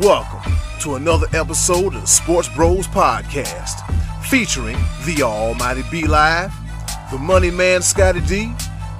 Welcome 0.00 0.54
to 0.80 0.94
another 0.94 1.26
episode 1.34 1.94
of 1.94 2.00
the 2.00 2.06
Sports 2.06 2.48
Bros 2.56 2.88
Podcast, 2.88 3.82
featuring 4.24 4.78
the 5.04 5.22
Almighty 5.22 5.82
B 5.90 6.06
Live, 6.06 6.50
the 7.10 7.18
Money 7.18 7.50
Man 7.50 7.82
Scottie 7.82 8.22
D, 8.22 8.50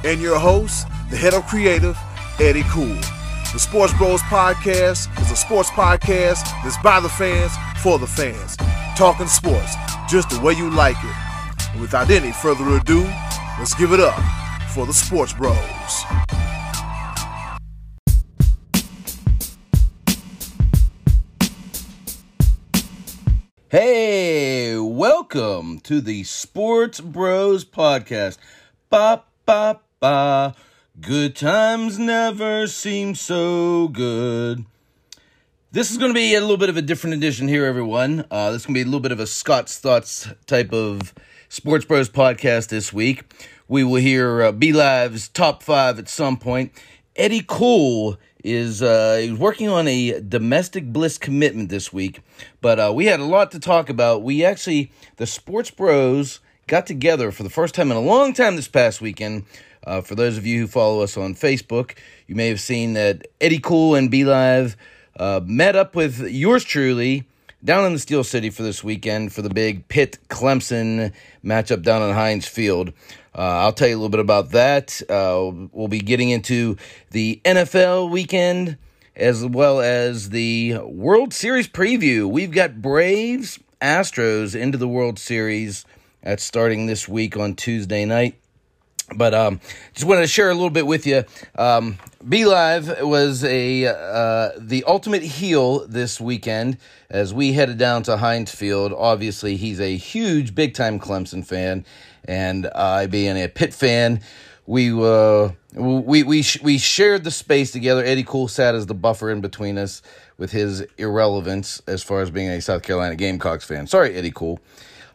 and 0.05 0.21
your 0.21 0.39
host, 0.39 0.87
the 1.09 1.17
head 1.17 1.33
of 1.33 1.47
creative, 1.47 1.97
Eddy 2.39 2.65
Kool. 2.65 2.99
The 3.51 3.59
Sports 3.59 3.95
Bros 3.95 4.21
Podcast 4.25 5.09
is 5.23 5.31
a 5.31 5.37
sports 5.37 5.71
podcast 5.71 6.45
that's 6.63 6.77
by 6.83 7.01
the 7.01 7.09
fans 7.09 7.53
for 7.83 7.99
the 7.99 8.07
fans, 8.07 8.59
talking 8.95 9.27
sports 9.27 9.75
just 10.07 10.29
the 10.29 10.41
way 10.41 10.53
you 10.53 10.69
like 10.69 10.99
it. 11.03 11.17
And 11.73 11.81
without 11.81 12.11
any 12.11 12.31
further 12.31 12.77
ado, 12.77 13.05
let's 13.59 13.73
give 13.73 13.93
it 13.93 14.01
up 14.01 14.21
for 14.75 14.85
the 14.85 14.93
Sports 14.93 15.33
Bros. 15.33 15.57
Hey, 23.71 24.77
welcome 24.77 25.79
to 25.85 26.01
the 26.01 26.25
Sports 26.25 27.01
Bros 27.01 27.65
Podcast. 27.65 28.37
Ba 28.89 29.23
ba 29.47 29.79
ba. 30.01 30.57
Good 31.01 31.37
times 31.37 31.97
never 31.97 32.67
seem 32.67 33.15
so 33.15 33.87
good. 33.87 34.65
This 35.71 35.93
is 35.93 35.99
going 35.99 36.11
to 36.11 36.15
be 36.17 36.35
a 36.35 36.41
little 36.41 36.57
bit 36.57 36.69
of 36.69 36.77
a 36.77 36.83
different 36.83 37.15
edition 37.15 37.47
here, 37.47 37.65
everyone. 37.65 38.25
Uh, 38.29 38.51
this 38.51 38.63
is 38.63 38.67
going 38.67 38.75
to 38.75 38.79
be 38.79 38.83
a 38.83 38.87
little 38.87 38.99
bit 38.99 39.13
of 39.13 39.21
a 39.21 39.27
Scott's 39.29 39.79
Thoughts 39.79 40.29
type 40.49 40.73
of 40.73 41.15
Sports 41.49 41.85
Bros 41.85 42.09
podcast 42.09 42.71
this 42.71 42.93
week. 42.93 43.33
We 43.69 43.85
will 43.85 44.01
hear 44.01 44.43
uh, 44.43 44.51
B 44.51 44.73
Live's 44.73 45.29
top 45.29 45.63
five 45.63 46.01
at 46.01 46.09
some 46.09 46.39
point. 46.39 46.73
Eddy 47.15 47.45
Kool 47.47 48.19
is 48.45 48.83
uh, 48.83 49.35
working 49.39 49.69
on 49.69 49.87
a 49.89 50.21
domestic 50.21 50.93
bliss 50.93 51.19
commitment 51.19 51.69
this 51.69 51.93
week, 51.93 52.21
but 52.61 52.79
uh, 52.79 52.93
we 52.95 53.07
had 53.07 53.21
a 53.21 53.25
lot 53.25 53.51
to 53.53 53.61
talk 53.61 53.89
about. 53.89 54.23
We 54.23 54.45
actually, 54.45 54.93
the 55.17 55.27
Sports 55.27 55.71
Bros 55.71 56.41
got 56.67 56.87
together 56.87 57.31
for 57.33 57.43
the 57.43 57.51
first 57.51 57.75
time 57.75 57.91
in 57.91 57.97
a 57.97 58.01
long 58.01 58.33
time 58.33 58.57
this 58.57 58.69
past 58.69 59.01
weekend. 59.01 59.45
Uh, 59.85 60.01
for 60.01 60.15
those 60.15 60.37
of 60.37 60.47
you 60.47 60.61
who 60.61 60.67
follow 60.67 61.03
us 61.03 61.17
on 61.17 61.35
Facebook, 61.35 61.97
you 62.27 62.35
may 62.35 62.49
have 62.49 62.61
seen 62.61 62.93
that 62.95 63.27
Eddy 63.41 63.59
Kool 63.59 63.95
and 63.95 64.11
B 64.11 64.25
Live 64.25 64.77
uh, 65.19 65.41
met 65.45 65.75
up 65.75 65.95
with 65.95 66.21
yours 66.29 66.65
truly 66.65 67.27
down 67.65 67.85
in 67.85 67.93
the 67.93 67.99
Steel 67.99 68.25
City 68.25 68.51
for 68.51 68.63
this 68.63 68.83
weekend 68.83 69.33
for 69.33 69.43
the 69.43 69.51
big 69.51 69.89
Pitt 69.89 70.19
Clemson 70.29 71.13
matchup 71.45 71.83
down 71.83 72.03
on 72.03 72.15
Heinz 72.15 72.47
Field. 72.47 72.93
Uh, 73.35 73.41
I'll 73.41 73.73
tell 73.73 73.89
you 73.89 73.95
a 73.95 73.99
little 73.99 74.09
bit 74.09 74.21
about 74.21 74.51
that. 74.51 75.01
Uh, 75.09 75.69
we'll 75.73 75.89
be 75.89 76.01
getting 76.01 76.31
into 76.31 76.77
the 77.11 77.41
NFL 77.45 78.11
weekend 78.11 78.79
as 79.15 79.45
well 79.45 79.81
as 79.81 80.31
the 80.31 80.79
World 80.85 81.35
Series 81.35 81.69
preview. 81.69 82.29
We've 82.29 82.51
got 82.51 82.81
Braves, 82.81 83.59
Astros 83.81 84.59
into 84.59 84.79
the 84.79 84.89
World 84.89 85.19
Series. 85.19 85.85
That's 86.23 86.43
starting 86.43 86.87
this 86.87 87.09
week 87.09 87.37
on 87.37 87.55
Tuesday 87.55 88.05
night. 88.05 88.37
But 89.15 89.35
um, 89.35 89.61
just 89.93 90.07
wanted 90.07 90.23
to 90.23 90.29
share 90.29 90.51
a 90.51 90.55
little 90.55 90.71
bit 90.71 90.87
with 90.87 91.07
you. 91.07 91.25
Um, 91.57 91.99
B 92.29 92.45
Live 92.45 93.01
was 93.01 93.45
a 93.45 93.87
uh, 93.87 94.51
the 94.59 94.85
ultimate 94.87 95.23
heel 95.23 95.87
this 95.87 96.21
weekend 96.21 96.77
as 97.09 97.33
we 97.33 97.55
headed 97.55 97.79
down 97.79 98.03
to 98.05 98.19
Heinz 98.19 98.55
Field. 98.55 98.93
Obviously, 98.93 99.57
he's 99.57 99.81
a 99.81 99.97
huge, 99.97 100.55
big 100.55 100.75
time 100.75 101.01
Clemson 101.01 101.47
fan, 101.47 101.87
and 102.27 102.67
I, 102.67 103.07
being 103.07 103.39
a 103.39 103.49
Pitt 103.49 103.73
fan, 103.73 104.21
we 104.67 104.93
uh, 104.93 105.53
we 105.73 106.23
we 106.23 106.45
we 106.63 106.77
shared 106.77 107.25
the 107.25 107.31
space 107.31 107.71
together. 107.71 108.05
Eddy 108.05 108.23
Kool 108.23 108.49
sat 108.49 108.75
as 108.75 108.85
the 108.85 108.95
buffer 108.95 109.31
in 109.31 109.41
between 109.41 109.79
us 109.79 110.03
with 110.37 110.53
his 110.53 110.85
irrelevance 110.99 111.81
as 111.87 112.03
far 112.03 112.21
as 112.21 112.31
being 112.31 112.51
a 112.51 112.61
South 112.61 112.83
Carolina 112.83 113.17
Gamecocks 113.17 113.65
fan. 113.65 113.87
Sorry, 113.87 114.15
Eddy 114.15 114.31
Kool. 114.31 114.61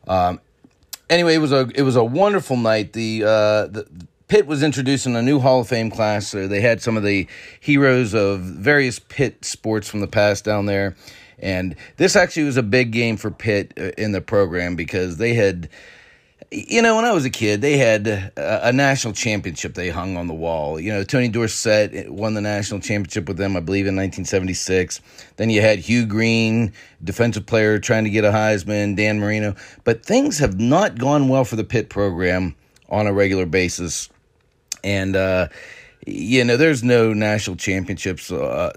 Um, 0.08 0.42
anyway, 1.08 1.36
it 1.36 1.40
was 1.40 1.52
a 1.52 1.70
it 1.76 1.84
was 1.84 1.98
a 1.98 2.04
wonderful 2.04 2.58
night. 2.58 2.94
The 2.94 3.24
uh, 3.24 3.68
the 3.68 3.88
Pitt 4.28 4.48
was 4.48 4.64
introducing 4.64 5.16
a 5.16 5.22
new 5.22 5.40
Hall 5.40 5.62
of 5.62 5.68
Fame 5.68 5.92
class. 5.92 6.28
So 6.28 6.48
they 6.48 6.62
had 6.62 6.82
some 6.82 6.98
of 6.98 7.04
the 7.04 7.28
heroes 7.60 8.16
of 8.16 8.42
various 8.42 8.98
Pitt 8.98 9.46
sports 9.46 9.88
from 9.88 10.00
the 10.00 10.08
past 10.08 10.44
down 10.44 10.66
there, 10.66 10.96
and 11.38 11.76
this 11.98 12.16
actually 12.16 12.44
was 12.44 12.58
a 12.58 12.64
big 12.64 12.92
game 12.92 13.18
for 13.18 13.30
Pitt 13.30 13.74
uh, 13.78 13.92
in 13.98 14.12
the 14.12 14.22
program 14.22 14.76
because 14.76 15.18
they 15.18 15.34
had. 15.34 15.70
You 16.52 16.82
know, 16.82 16.96
when 16.96 17.06
I 17.06 17.12
was 17.12 17.26
a 17.26 17.30
kid, 17.30 17.62
they 17.62 17.78
had 17.78 18.08
a, 18.08 18.32
a 18.68 18.72
national 18.72 19.14
championship 19.14 19.74
they 19.74 19.90
hung 19.90 20.16
on 20.16 20.28
the 20.28 20.34
wall. 20.34 20.80
You 20.80 20.94
know, 20.94 21.04
Tony 21.04 21.28
Dorsett 21.28 22.10
won 22.10 22.34
the 22.34 22.40
national 22.40 22.82
championship 22.82 23.28
with 23.28 23.38
them, 23.38 23.58
I 23.58 23.62
believe, 23.62 23.88
in 23.88 23.96
1976. 23.96 25.02
Then 25.38 25.50
you 25.50 25.62
had 25.62 25.80
Hugh 25.80 26.06
Green, 26.06 26.72
defensive 27.04 27.46
player, 27.46 27.80
trying 27.80 28.04
to 28.04 28.10
get 28.10 28.24
a 28.24 28.32
Heisman, 28.32 28.96
Dan 28.96 29.20
Marino. 29.20 29.56
But 29.84 30.06
things 30.06 30.38
have 30.38 30.60
not 30.60 30.98
gone 30.98 31.30
well 31.30 31.46
for 31.46 31.56
the 31.56 31.64
Pitt 31.64 31.90
program 31.90 32.56
on 32.90 33.08
a 33.08 33.14
regular 33.14 33.48
basis. 33.48 34.10
And, 34.86 35.16
uh, 35.16 35.48
you 36.06 36.44
know, 36.46 36.56
there's 36.56 36.84
no 36.84 37.12
national 37.14 37.58
championships 37.58 38.32
uh, 38.32 38.72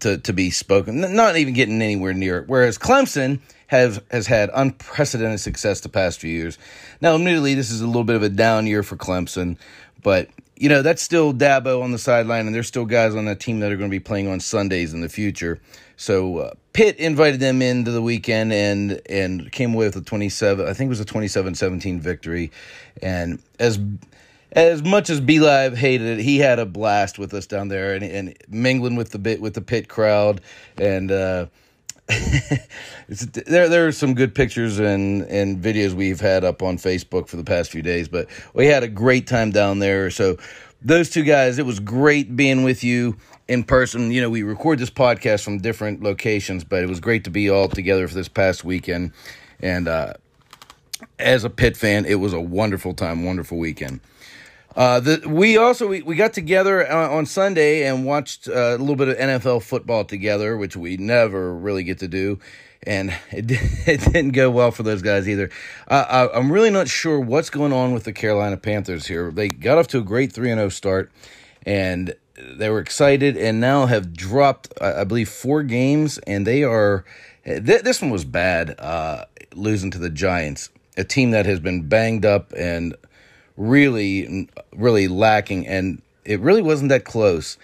to, 0.00 0.18
to 0.18 0.32
be 0.32 0.50
spoken, 0.50 1.14
not 1.14 1.36
even 1.36 1.54
getting 1.54 1.80
anywhere 1.80 2.12
near 2.12 2.38
it. 2.38 2.48
Whereas 2.48 2.76
Clemson 2.76 3.40
have 3.68 4.04
has 4.10 4.26
had 4.26 4.50
unprecedented 4.52 5.40
success 5.40 5.80
the 5.80 5.88
past 5.88 6.20
few 6.20 6.30
years. 6.30 6.58
Now, 7.00 7.14
admittedly, 7.14 7.54
this 7.54 7.70
is 7.70 7.80
a 7.80 7.86
little 7.86 8.04
bit 8.04 8.16
of 8.16 8.22
a 8.22 8.28
down 8.28 8.66
year 8.66 8.82
for 8.82 8.96
Clemson, 8.96 9.56
but 10.02 10.28
you 10.56 10.68
know 10.68 10.82
that's 10.82 11.00
still 11.00 11.32
Dabo 11.32 11.82
on 11.82 11.90
the 11.90 11.98
sideline, 11.98 12.46
and 12.46 12.54
there's 12.54 12.68
still 12.68 12.84
guys 12.84 13.14
on 13.14 13.24
that 13.24 13.40
team 13.40 13.60
that 13.60 13.72
are 13.72 13.76
going 13.76 13.88
to 13.90 13.94
be 13.94 14.00
playing 14.00 14.28
on 14.28 14.40
Sundays 14.40 14.92
in 14.92 15.00
the 15.00 15.08
future. 15.08 15.58
So 15.96 16.38
uh, 16.38 16.54
Pitt 16.74 16.96
invited 16.98 17.40
them 17.40 17.62
into 17.62 17.92
the 17.92 18.02
weekend 18.02 18.52
and 18.52 19.00
and 19.08 19.50
came 19.52 19.72
away 19.72 19.86
with 19.86 19.96
a 19.96 20.02
27. 20.02 20.66
I 20.66 20.74
think 20.74 20.88
it 20.88 20.90
was 20.90 21.00
a 21.00 21.06
27-17 21.06 21.98
victory, 22.00 22.52
and 23.00 23.42
as 23.58 23.80
as 24.52 24.82
much 24.82 25.10
as 25.10 25.20
B 25.20 25.40
Live 25.40 25.76
hated 25.76 26.18
it, 26.18 26.22
he 26.22 26.38
had 26.38 26.58
a 26.58 26.66
blast 26.66 27.18
with 27.18 27.34
us 27.34 27.46
down 27.46 27.68
there 27.68 27.94
and, 27.94 28.04
and 28.04 28.36
mingling 28.48 28.96
with 28.96 29.10
the 29.10 29.18
bit 29.18 29.40
with 29.40 29.54
the 29.54 29.62
Pitt 29.62 29.88
crowd 29.88 30.40
and. 30.76 31.10
Uh, 31.10 31.46
there 33.08 33.68
there 33.68 33.86
are 33.86 33.92
some 33.92 34.12
good 34.12 34.34
pictures 34.34 34.78
and 34.80 35.22
and 35.22 35.62
videos 35.62 35.94
we've 35.94 36.20
had 36.20 36.44
up 36.44 36.60
on 36.60 36.76
Facebook 36.76 37.28
for 37.28 37.36
the 37.36 37.44
past 37.44 37.70
few 37.70 37.80
days, 37.80 38.08
but 38.08 38.28
we 38.52 38.66
had 38.66 38.82
a 38.82 38.88
great 38.88 39.26
time 39.26 39.50
down 39.50 39.78
there. 39.78 40.10
So 40.10 40.36
those 40.82 41.10
two 41.10 41.22
guys, 41.22 41.58
it 41.58 41.64
was 41.64 41.80
great 41.80 42.36
being 42.36 42.64
with 42.64 42.82
you 42.82 43.16
in 43.48 43.62
person. 43.62 44.10
You 44.10 44.20
know, 44.20 44.30
we 44.30 44.42
record 44.42 44.78
this 44.78 44.90
podcast 44.90 45.44
from 45.44 45.58
different 45.58 46.02
locations, 46.02 46.64
but 46.64 46.82
it 46.82 46.88
was 46.88 47.00
great 47.00 47.24
to 47.24 47.30
be 47.30 47.48
all 47.48 47.68
together 47.68 48.08
for 48.08 48.14
this 48.14 48.28
past 48.28 48.64
weekend. 48.64 49.12
And 49.60 49.86
uh, 49.86 50.14
as 51.18 51.44
a 51.44 51.50
Pitt 51.50 51.76
fan, 51.76 52.04
it 52.04 52.16
was 52.16 52.32
a 52.32 52.40
wonderful 52.40 52.94
time, 52.94 53.24
wonderful 53.24 53.58
weekend. 53.58 54.00
Uh, 54.74 55.00
the, 55.00 55.22
we 55.26 55.56
also 55.56 55.86
we, 55.86 56.02
we 56.02 56.16
got 56.16 56.32
together 56.32 56.90
on 56.90 57.26
Sunday 57.26 57.86
and 57.86 58.04
watched 58.06 58.48
uh, 58.48 58.52
a 58.52 58.78
little 58.78 58.96
bit 58.96 59.08
of 59.08 59.16
NFL 59.16 59.62
football 59.62 60.04
together, 60.04 60.56
which 60.56 60.76
we 60.76 60.96
never 60.96 61.54
really 61.54 61.84
get 61.84 61.98
to 61.98 62.08
do, 62.08 62.38
and 62.82 63.10
it, 63.30 63.50
it 63.86 64.00
didn't 64.12 64.30
go 64.30 64.50
well 64.50 64.70
for 64.70 64.82
those 64.82 65.02
guys 65.02 65.28
either. 65.28 65.50
Uh, 65.88 66.28
I, 66.32 66.38
I'm 66.38 66.50
really 66.50 66.70
not 66.70 66.88
sure 66.88 67.20
what's 67.20 67.50
going 67.50 67.72
on 67.72 67.92
with 67.92 68.04
the 68.04 68.12
Carolina 68.12 68.56
Panthers 68.56 69.06
here. 69.06 69.30
They 69.30 69.48
got 69.48 69.78
off 69.78 69.88
to 69.88 69.98
a 69.98 70.02
great 70.02 70.32
three 70.32 70.50
and 70.50 70.58
zero 70.58 70.70
start, 70.70 71.12
and 71.66 72.14
they 72.34 72.70
were 72.70 72.80
excited, 72.80 73.36
and 73.36 73.60
now 73.60 73.86
have 73.86 74.14
dropped 74.14 74.72
I, 74.80 75.04
believe 75.04 75.28
four 75.28 75.62
games, 75.62 76.18
and 76.26 76.46
they 76.46 76.64
are. 76.64 77.04
Th- 77.44 77.82
this 77.82 78.00
one 78.00 78.10
was 78.10 78.24
bad, 78.24 78.76
uh, 78.78 79.24
losing 79.54 79.90
to 79.90 79.98
the 79.98 80.10
Giants, 80.10 80.70
a 80.96 81.04
team 81.04 81.32
that 81.32 81.44
has 81.44 81.60
been 81.60 81.88
banged 81.88 82.24
up 82.24 82.52
and 82.56 82.94
really, 83.56 84.48
really 84.74 85.08
lacking, 85.08 85.66
and 85.66 86.02
it 86.24 86.40
really 86.40 86.62
wasn't 86.62 86.88
that 86.90 87.04
close. 87.04 87.58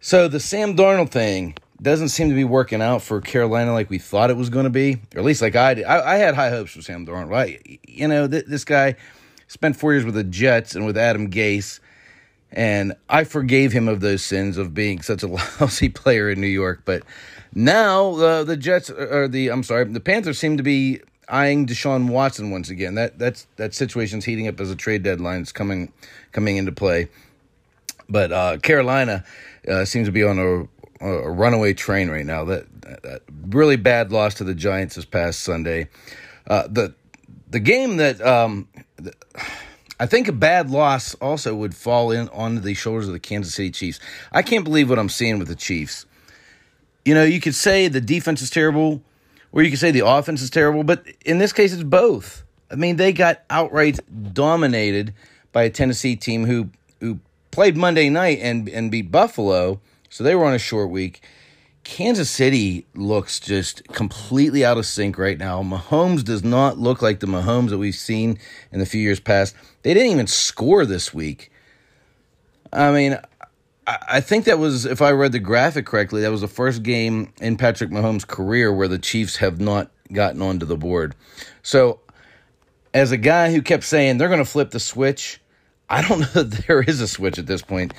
So 0.00 0.28
the 0.28 0.40
Sam 0.40 0.76
Darnold 0.76 1.10
thing 1.10 1.56
doesn't 1.80 2.08
seem 2.08 2.28
to 2.28 2.34
be 2.34 2.44
working 2.44 2.82
out 2.82 3.02
for 3.02 3.20
Carolina 3.20 3.72
like 3.72 3.90
we 3.90 3.98
thought 3.98 4.30
it 4.30 4.36
was 4.36 4.50
going 4.50 4.64
to 4.64 4.70
be, 4.70 4.94
or 5.14 5.20
at 5.20 5.24
least 5.24 5.42
like 5.42 5.56
I 5.56 5.74
did. 5.74 5.84
I, 5.84 6.14
I 6.14 6.16
had 6.16 6.34
high 6.34 6.50
hopes 6.50 6.72
for 6.72 6.82
Sam 6.82 7.06
Darnold. 7.06 7.34
I, 7.34 7.78
you 7.86 8.08
know, 8.08 8.26
th- 8.26 8.46
this 8.46 8.64
guy 8.64 8.96
spent 9.46 9.76
four 9.76 9.92
years 9.92 10.04
with 10.04 10.14
the 10.14 10.24
Jets 10.24 10.74
and 10.74 10.86
with 10.86 10.96
Adam 10.96 11.30
Gase, 11.30 11.80
and 12.50 12.94
I 13.08 13.24
forgave 13.24 13.72
him 13.72 13.88
of 13.88 14.00
those 14.00 14.22
sins 14.22 14.58
of 14.58 14.74
being 14.74 15.02
such 15.02 15.22
a 15.22 15.26
lousy 15.60 15.88
player 15.88 16.30
in 16.30 16.40
New 16.40 16.46
York. 16.46 16.82
But 16.84 17.02
now 17.54 18.16
uh, 18.16 18.44
the 18.44 18.56
Jets, 18.56 18.90
or 18.90 19.28
the 19.28 19.48
I'm 19.48 19.62
sorry, 19.62 19.84
the 19.84 20.00
Panthers 20.00 20.38
seem 20.38 20.56
to 20.56 20.62
be 20.62 21.00
eyeing 21.28 21.66
Deshaun 21.66 22.08
Watson 22.08 22.50
once 22.50 22.70
again. 22.70 22.94
That 22.94 23.18
that's 23.18 23.46
that 23.56 23.74
situation's 23.74 24.24
heating 24.24 24.48
up 24.48 24.60
as 24.60 24.70
a 24.70 24.76
trade 24.76 25.02
deadline 25.02 25.42
is 25.42 25.52
coming 25.52 25.92
coming 26.32 26.56
into 26.56 26.72
play. 26.72 27.08
But 28.08 28.32
uh, 28.32 28.58
Carolina 28.58 29.24
uh, 29.68 29.84
seems 29.84 30.08
to 30.08 30.12
be 30.12 30.24
on 30.24 30.38
a, 30.38 31.06
a, 31.06 31.30
runaway 31.30 31.74
train 31.74 32.08
right 32.08 32.24
now. 32.24 32.44
That, 32.44 32.66
that, 32.80 33.22
really 33.48 33.76
bad 33.76 34.12
loss 34.12 34.34
to 34.34 34.44
the 34.44 34.54
Giants 34.54 34.94
this 34.94 35.04
past 35.04 35.40
Sunday. 35.40 35.88
Uh, 36.46 36.66
the 36.68 36.94
the 37.50 37.60
game 37.60 37.98
that 37.98 38.20
um, 38.22 38.68
the, 38.96 39.12
I 40.00 40.06
think 40.06 40.28
a 40.28 40.32
bad 40.32 40.70
loss 40.70 41.14
also 41.16 41.54
would 41.54 41.74
fall 41.74 42.10
in 42.10 42.28
onto 42.30 42.60
the 42.60 42.74
shoulders 42.74 43.08
of 43.08 43.12
the 43.12 43.20
Kansas 43.20 43.54
City 43.54 43.70
Chiefs. 43.70 44.00
I 44.32 44.42
can't 44.42 44.64
believe 44.64 44.88
what 44.88 44.98
I'm 44.98 45.08
seeing 45.08 45.38
with 45.38 45.48
the 45.48 45.56
Chiefs 45.56 46.06
you 47.08 47.14
know, 47.14 47.24
you 47.24 47.40
could 47.40 47.54
say 47.54 47.88
the 47.88 48.02
defense 48.02 48.42
is 48.42 48.50
terrible, 48.50 49.00
or 49.52 49.62
you 49.62 49.70
could 49.70 49.78
say 49.78 49.90
the 49.90 50.06
offense 50.06 50.42
is 50.42 50.50
terrible, 50.50 50.84
but 50.84 51.04
in 51.24 51.38
this 51.38 51.52
case, 51.52 51.72
it's 51.72 51.82
both. 51.82 52.44
I 52.70 52.74
mean, 52.74 52.96
they 52.96 53.12
got 53.12 53.42
outright 53.48 53.98
dominated 54.34 55.14
by 55.52 55.62
a 55.64 55.70
Tennessee 55.70 56.16
team 56.16 56.44
who 56.44 56.70
who 57.00 57.20
played 57.50 57.76
Monday 57.76 58.10
night 58.10 58.38
and 58.42 58.68
and 58.68 58.90
beat 58.90 59.10
Buffalo, 59.10 59.80
so 60.10 60.22
they 60.22 60.34
were 60.34 60.44
on 60.44 60.54
a 60.54 60.58
short 60.58 60.90
week. 60.90 61.22
Kansas 61.84 62.28
City 62.28 62.84
looks 62.94 63.40
just 63.40 63.82
completely 63.88 64.62
out 64.62 64.76
of 64.76 64.84
sync 64.84 65.16
right 65.16 65.38
now. 65.38 65.62
Mahomes 65.62 66.22
does 66.22 66.44
not 66.44 66.78
look 66.78 67.00
like 67.00 67.20
the 67.20 67.26
Mahomes 67.26 67.70
that 67.70 67.78
we've 67.78 67.94
seen 67.94 68.38
in 68.70 68.78
the 68.78 68.84
few 68.84 69.00
years 69.00 69.20
past. 69.20 69.56
They 69.82 69.94
didn't 69.94 70.12
even 70.12 70.26
score 70.26 70.84
this 70.84 71.14
week. 71.14 71.50
I 72.74 72.90
mean, 72.92 73.18
I 73.88 74.20
think 74.20 74.44
that 74.44 74.58
was, 74.58 74.84
if 74.84 75.00
I 75.00 75.12
read 75.12 75.32
the 75.32 75.38
graphic 75.38 75.86
correctly, 75.86 76.20
that 76.20 76.30
was 76.30 76.42
the 76.42 76.48
first 76.48 76.82
game 76.82 77.32
in 77.40 77.56
Patrick 77.56 77.88
Mahomes' 77.88 78.26
career 78.26 78.70
where 78.70 78.88
the 78.88 78.98
Chiefs 78.98 79.36
have 79.36 79.60
not 79.60 79.90
gotten 80.12 80.42
onto 80.42 80.66
the 80.66 80.76
board. 80.76 81.14
So, 81.62 82.00
as 82.92 83.12
a 83.12 83.16
guy 83.16 83.50
who 83.50 83.62
kept 83.62 83.84
saying 83.84 84.18
they're 84.18 84.28
going 84.28 84.44
to 84.44 84.50
flip 84.50 84.72
the 84.72 84.80
switch, 84.80 85.40
I 85.88 86.06
don't 86.06 86.20
know 86.34 86.42
that 86.42 86.66
there 86.66 86.82
is 86.82 87.00
a 87.00 87.08
switch 87.08 87.38
at 87.38 87.46
this 87.46 87.62
point. 87.62 87.94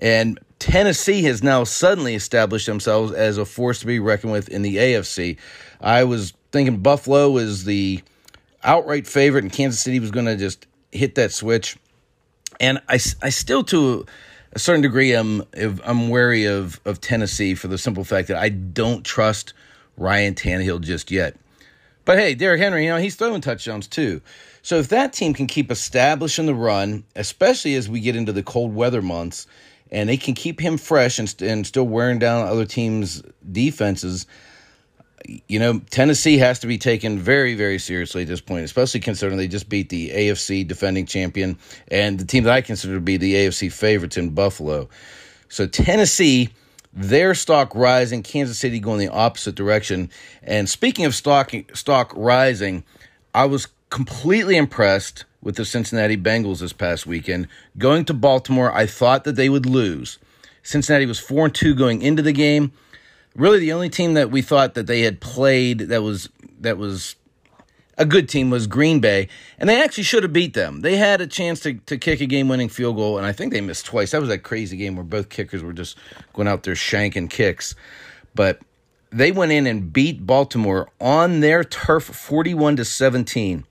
And 0.00 0.40
Tennessee 0.58 1.22
has 1.22 1.40
now 1.40 1.62
suddenly 1.62 2.16
established 2.16 2.66
themselves 2.66 3.12
as 3.12 3.38
a 3.38 3.44
force 3.44 3.78
to 3.80 3.86
be 3.86 4.00
reckoned 4.00 4.32
with 4.32 4.48
in 4.48 4.62
the 4.62 4.76
AFC. 4.76 5.36
I 5.80 6.02
was 6.02 6.32
thinking 6.50 6.78
Buffalo 6.78 7.30
was 7.30 7.64
the 7.64 8.02
outright 8.64 9.06
favorite, 9.06 9.44
and 9.44 9.52
Kansas 9.52 9.80
City 9.80 10.00
was 10.00 10.10
going 10.10 10.26
to 10.26 10.36
just 10.36 10.66
hit 10.90 11.14
that 11.14 11.30
switch. 11.30 11.76
And 12.58 12.80
I, 12.88 12.98
I 13.22 13.28
still, 13.28 13.62
to 13.64 14.04
a 14.52 14.58
certain 14.58 14.82
degree, 14.82 15.12
I'm 15.12 15.42
I'm 15.84 16.08
wary 16.08 16.46
of 16.46 16.80
of 16.84 17.00
Tennessee 17.00 17.54
for 17.54 17.68
the 17.68 17.78
simple 17.78 18.04
fact 18.04 18.28
that 18.28 18.36
I 18.36 18.48
don't 18.48 19.04
trust 19.04 19.52
Ryan 19.96 20.34
Tannehill 20.34 20.80
just 20.80 21.10
yet. 21.10 21.36
But 22.04 22.18
hey, 22.18 22.34
Derrick 22.34 22.60
Henry, 22.60 22.84
you 22.84 22.90
know 22.90 22.96
he's 22.96 23.16
throwing 23.16 23.40
touchdowns 23.40 23.86
too. 23.86 24.22
So 24.62 24.76
if 24.76 24.88
that 24.88 25.12
team 25.12 25.34
can 25.34 25.46
keep 25.46 25.70
establishing 25.70 26.46
the 26.46 26.54
run, 26.54 27.04
especially 27.14 27.74
as 27.74 27.88
we 27.88 28.00
get 28.00 28.16
into 28.16 28.32
the 28.32 28.42
cold 28.42 28.74
weather 28.74 29.02
months, 29.02 29.46
and 29.90 30.08
they 30.08 30.16
can 30.16 30.34
keep 30.34 30.60
him 30.60 30.76
fresh 30.76 31.18
and, 31.18 31.34
and 31.40 31.66
still 31.66 31.86
wearing 31.86 32.18
down 32.18 32.46
other 32.46 32.64
teams' 32.64 33.22
defenses, 33.50 34.26
you 35.26 35.58
know, 35.58 35.80
Tennessee 35.90 36.38
has 36.38 36.58
to 36.60 36.66
be 36.66 36.78
taken 36.78 37.18
very, 37.18 37.54
very 37.54 37.78
seriously 37.78 38.22
at 38.22 38.28
this 38.28 38.40
point, 38.40 38.64
especially 38.64 39.00
considering 39.00 39.38
they 39.38 39.48
just 39.48 39.68
beat 39.68 39.88
the 39.88 40.10
AFC 40.10 40.66
defending 40.66 41.06
champion 41.06 41.58
and 41.88 42.18
the 42.18 42.24
team 42.24 42.44
that 42.44 42.52
I 42.52 42.60
consider 42.60 42.94
to 42.94 43.00
be 43.00 43.16
the 43.16 43.34
AFC 43.34 43.72
favorites 43.72 44.16
in 44.16 44.30
Buffalo. 44.30 44.88
So 45.48 45.66
Tennessee, 45.66 46.50
their 46.92 47.34
stock 47.34 47.74
rising, 47.74 48.22
Kansas 48.22 48.58
City 48.58 48.80
going 48.80 48.98
the 48.98 49.08
opposite 49.08 49.54
direction. 49.54 50.10
And 50.42 50.68
speaking 50.68 51.04
of 51.04 51.14
stock 51.14 51.52
stock 51.74 52.12
rising, 52.16 52.84
I 53.34 53.46
was 53.46 53.68
completely 53.90 54.56
impressed 54.56 55.24
with 55.42 55.56
the 55.56 55.64
Cincinnati 55.64 56.16
Bengals 56.16 56.60
this 56.60 56.72
past 56.72 57.06
weekend. 57.06 57.48
Going 57.76 58.04
to 58.06 58.14
Baltimore, 58.14 58.74
I 58.74 58.86
thought 58.86 59.24
that 59.24 59.36
they 59.36 59.48
would 59.48 59.66
lose. 59.66 60.18
Cincinnati 60.62 61.06
was 61.06 61.18
4 61.18 61.46
and 61.46 61.54
2 61.54 61.74
going 61.74 62.02
into 62.02 62.22
the 62.22 62.32
game 62.32 62.72
really 63.38 63.60
the 63.60 63.72
only 63.72 63.88
team 63.88 64.14
that 64.14 64.30
we 64.30 64.42
thought 64.42 64.74
that 64.74 64.86
they 64.86 65.00
had 65.00 65.20
played 65.20 65.78
that 65.78 66.02
was 66.02 66.28
that 66.60 66.76
was 66.76 67.16
a 67.96 68.04
good 68.04 68.28
team 68.28 68.50
was 68.50 68.66
Green 68.66 69.00
Bay, 69.00 69.28
and 69.58 69.68
they 69.68 69.82
actually 69.82 70.04
should 70.04 70.22
have 70.22 70.32
beat 70.32 70.54
them. 70.54 70.82
They 70.82 70.96
had 70.96 71.20
a 71.20 71.26
chance 71.26 71.60
to, 71.60 71.74
to 71.74 71.98
kick 71.98 72.20
a 72.20 72.26
game 72.26 72.48
winning 72.48 72.68
field 72.68 72.96
goal, 72.96 73.18
and 73.18 73.26
I 73.26 73.32
think 73.32 73.52
they 73.52 73.60
missed 73.60 73.86
twice. 73.86 74.12
That 74.12 74.20
was 74.20 74.28
that 74.28 74.44
crazy 74.44 74.76
game 74.76 74.94
where 74.94 75.04
both 75.04 75.28
kickers 75.28 75.62
were 75.62 75.72
just 75.72 75.98
going 76.32 76.46
out 76.46 76.62
there 76.62 76.74
shanking 76.74 77.28
kicks. 77.28 77.74
But 78.36 78.60
they 79.10 79.32
went 79.32 79.50
in 79.50 79.66
and 79.66 79.92
beat 79.92 80.24
Baltimore 80.24 80.88
on 81.00 81.40
their 81.40 81.64
turf 81.64 82.04
41 82.04 82.76
to 82.76 82.84
17. 82.84 83.64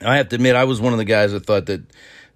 I 0.00 0.16
have 0.16 0.28
to 0.30 0.36
admit, 0.36 0.56
I 0.56 0.64
was 0.64 0.80
one 0.80 0.92
of 0.92 0.98
the 0.98 1.04
guys 1.04 1.30
that 1.30 1.46
thought 1.46 1.66
that 1.66 1.82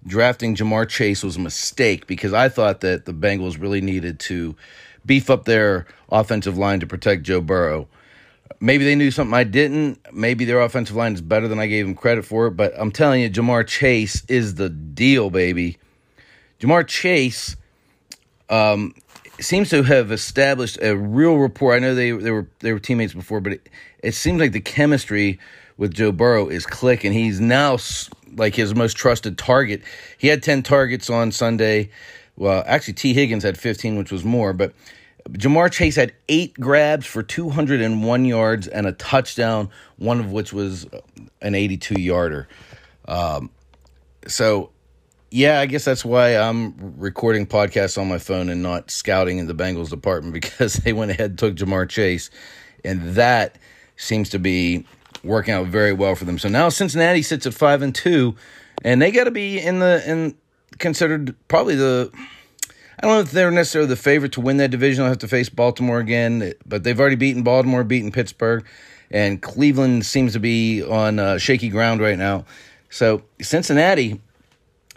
drafting 0.07 0.55
Ja'Marr 0.55 0.87
Chase 0.87 1.21
was 1.23 1.35
a 1.35 1.41
mistake 1.41 2.07
because 2.07 2.31
I 2.31 2.47
thought 2.47 2.79
that 2.81 3.05
the 3.05 3.13
Bengals 3.13 3.59
really 3.59 3.81
needed 3.81 4.19
to 4.21 4.55
beef 5.05 5.29
up 5.29 5.45
their 5.45 5.85
offensive 6.11 6.57
line 6.57 6.79
to 6.79 6.87
protect 6.87 7.23
Joe 7.23 7.41
Burrow. 7.41 7.87
Maybe 8.59 8.83
they 8.83 8.95
knew 8.95 9.11
something 9.11 9.33
I 9.33 9.45
didn't. 9.45 9.99
Maybe 10.11 10.43
their 10.45 10.59
offensive 10.59 10.95
line 10.95 11.13
is 11.13 11.21
better 11.21 11.47
than 11.47 11.59
I 11.59 11.67
gave 11.67 11.85
them 11.85 11.95
credit 11.95 12.25
for. 12.25 12.49
But 12.49 12.73
I'm 12.77 12.91
telling 12.91 13.21
you, 13.21 13.29
Ja'Marr 13.29 13.65
Chase 13.65 14.23
is 14.27 14.55
the 14.55 14.69
deal, 14.69 15.29
baby. 15.29 15.77
Ja'Marr 16.59 16.85
Chase 16.85 17.55
um, 18.49 18.93
seems 19.39 19.69
to 19.69 19.83
have 19.83 20.11
established 20.11 20.77
a 20.81 20.95
real 20.97 21.37
rapport. 21.37 21.73
I 21.73 21.79
know 21.79 21.95
they 21.95 22.11
they 22.11 22.31
were 22.31 22.47
they 22.59 22.73
were 22.73 22.79
teammates 22.79 23.13
before, 23.13 23.39
but 23.39 23.53
it, 23.53 23.69
it 24.03 24.13
seems 24.13 24.39
like 24.39 24.51
the 24.51 24.59
chemistry 24.59 25.39
with 25.77 25.93
Joe 25.93 26.11
Burrow 26.11 26.49
is 26.49 26.65
clicking. 26.65 27.13
He's 27.13 27.39
now 27.39 27.77
like 28.35 28.55
his 28.55 28.75
most 28.75 28.97
trusted 28.97 29.37
target. 29.37 29.81
He 30.17 30.27
had 30.27 30.43
ten 30.43 30.63
targets 30.63 31.09
on 31.09 31.31
Sunday. 31.31 31.89
Well, 32.39 32.63
actually, 32.65 32.93
Tee 32.93 33.13
Higgins 33.13 33.43
had 33.43 33.57
15, 33.57 33.97
which 33.97 34.13
was 34.13 34.23
more, 34.23 34.53
but 34.53 34.73
Ja'Marr 35.29 35.69
Chase 35.69 35.97
had 35.97 36.13
eight 36.29 36.53
grabs 36.53 37.05
for 37.05 37.21
201 37.21 38.25
yards 38.25 38.67
and 38.67 38.87
a 38.87 38.93
touchdown, 38.93 39.69
one 39.97 40.21
of 40.21 40.31
which 40.31 40.53
was 40.53 40.87
an 41.41 41.53
82 41.53 41.99
yarder. 41.99 42.47
Um, 43.09 43.49
so, 44.25 44.69
yeah, 45.29 45.59
I 45.59 45.65
guess 45.65 45.83
that's 45.83 46.05
why 46.05 46.37
I'm 46.37 46.95
recording 46.97 47.45
podcasts 47.45 47.97
on 47.97 48.07
my 48.07 48.19
phone 48.19 48.47
and 48.47 48.63
not 48.63 48.89
scouting 48.89 49.37
in 49.37 49.47
the 49.47 49.53
Bengals 49.53 49.89
department 49.89 50.33
because 50.41 50.75
they 50.75 50.93
went 50.93 51.11
ahead 51.11 51.31
and 51.31 51.39
took 51.39 51.55
Ja'Marr 51.55 51.89
Chase, 51.89 52.29
and 52.85 53.15
that 53.15 53.57
seems 53.97 54.29
to 54.29 54.39
be 54.39 54.85
working 55.25 55.53
out 55.53 55.67
very 55.67 55.91
well 55.91 56.15
for 56.15 56.23
them. 56.23 56.39
So 56.39 56.47
now 56.47 56.69
Cincinnati 56.69 57.21
sits 57.21 57.45
at 57.45 57.53
five 57.53 57.81
and 57.81 57.93
two, 57.93 58.37
and 58.81 59.01
they 59.01 59.11
got 59.11 59.25
to 59.25 59.31
be 59.31 59.59
in 59.59 59.79
the 59.79 60.01
in 60.09 60.35
considered 60.77 61.35
probably 61.47 61.75
the 61.75 62.11
I 63.01 63.07
don't 63.07 63.15
know 63.15 63.21
if 63.21 63.31
they're 63.31 63.49
necessarily 63.49 63.87
the 63.87 63.95
favorite 63.95 64.33
to 64.33 64.41
win 64.41 64.57
that 64.57 64.71
division. 64.71 65.03
They'll 65.03 65.11
have 65.11 65.19
to 65.19 65.27
face 65.27 65.47
Baltimore 65.47 65.99
again, 65.99 66.53
but 66.65 66.83
they've 66.83 66.99
already 66.99 67.15
beaten 67.15 67.43
Baltimore, 67.43 67.85
beaten 67.85 68.11
Pittsburgh, 68.11 68.65
and 69.09 69.41
Cleveland 69.41 70.05
seems 70.05 70.33
to 70.33 70.39
be 70.39 70.83
on 70.83 71.17
uh, 71.17 71.37
shaky 71.37 71.69
ground 71.69 72.01
right 72.01 72.17
now. 72.17 72.43
So 72.89 73.23
Cincinnati, 73.41 74.19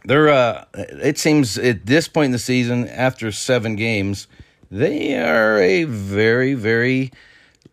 they're 0.05 0.29
uh, 0.31 0.64
it 0.75 1.19
seems 1.19 1.57
at 1.59 1.87
this 1.87 2.09
point 2.09 2.26
in 2.26 2.33
the 2.33 2.41
season, 2.41 2.88
after 2.88 3.31
seven 3.31 3.76
games, 3.76 4.26
they 4.69 5.17
are 5.17 5.59
a 5.61 5.85
very 5.85 6.55
very 6.55 7.12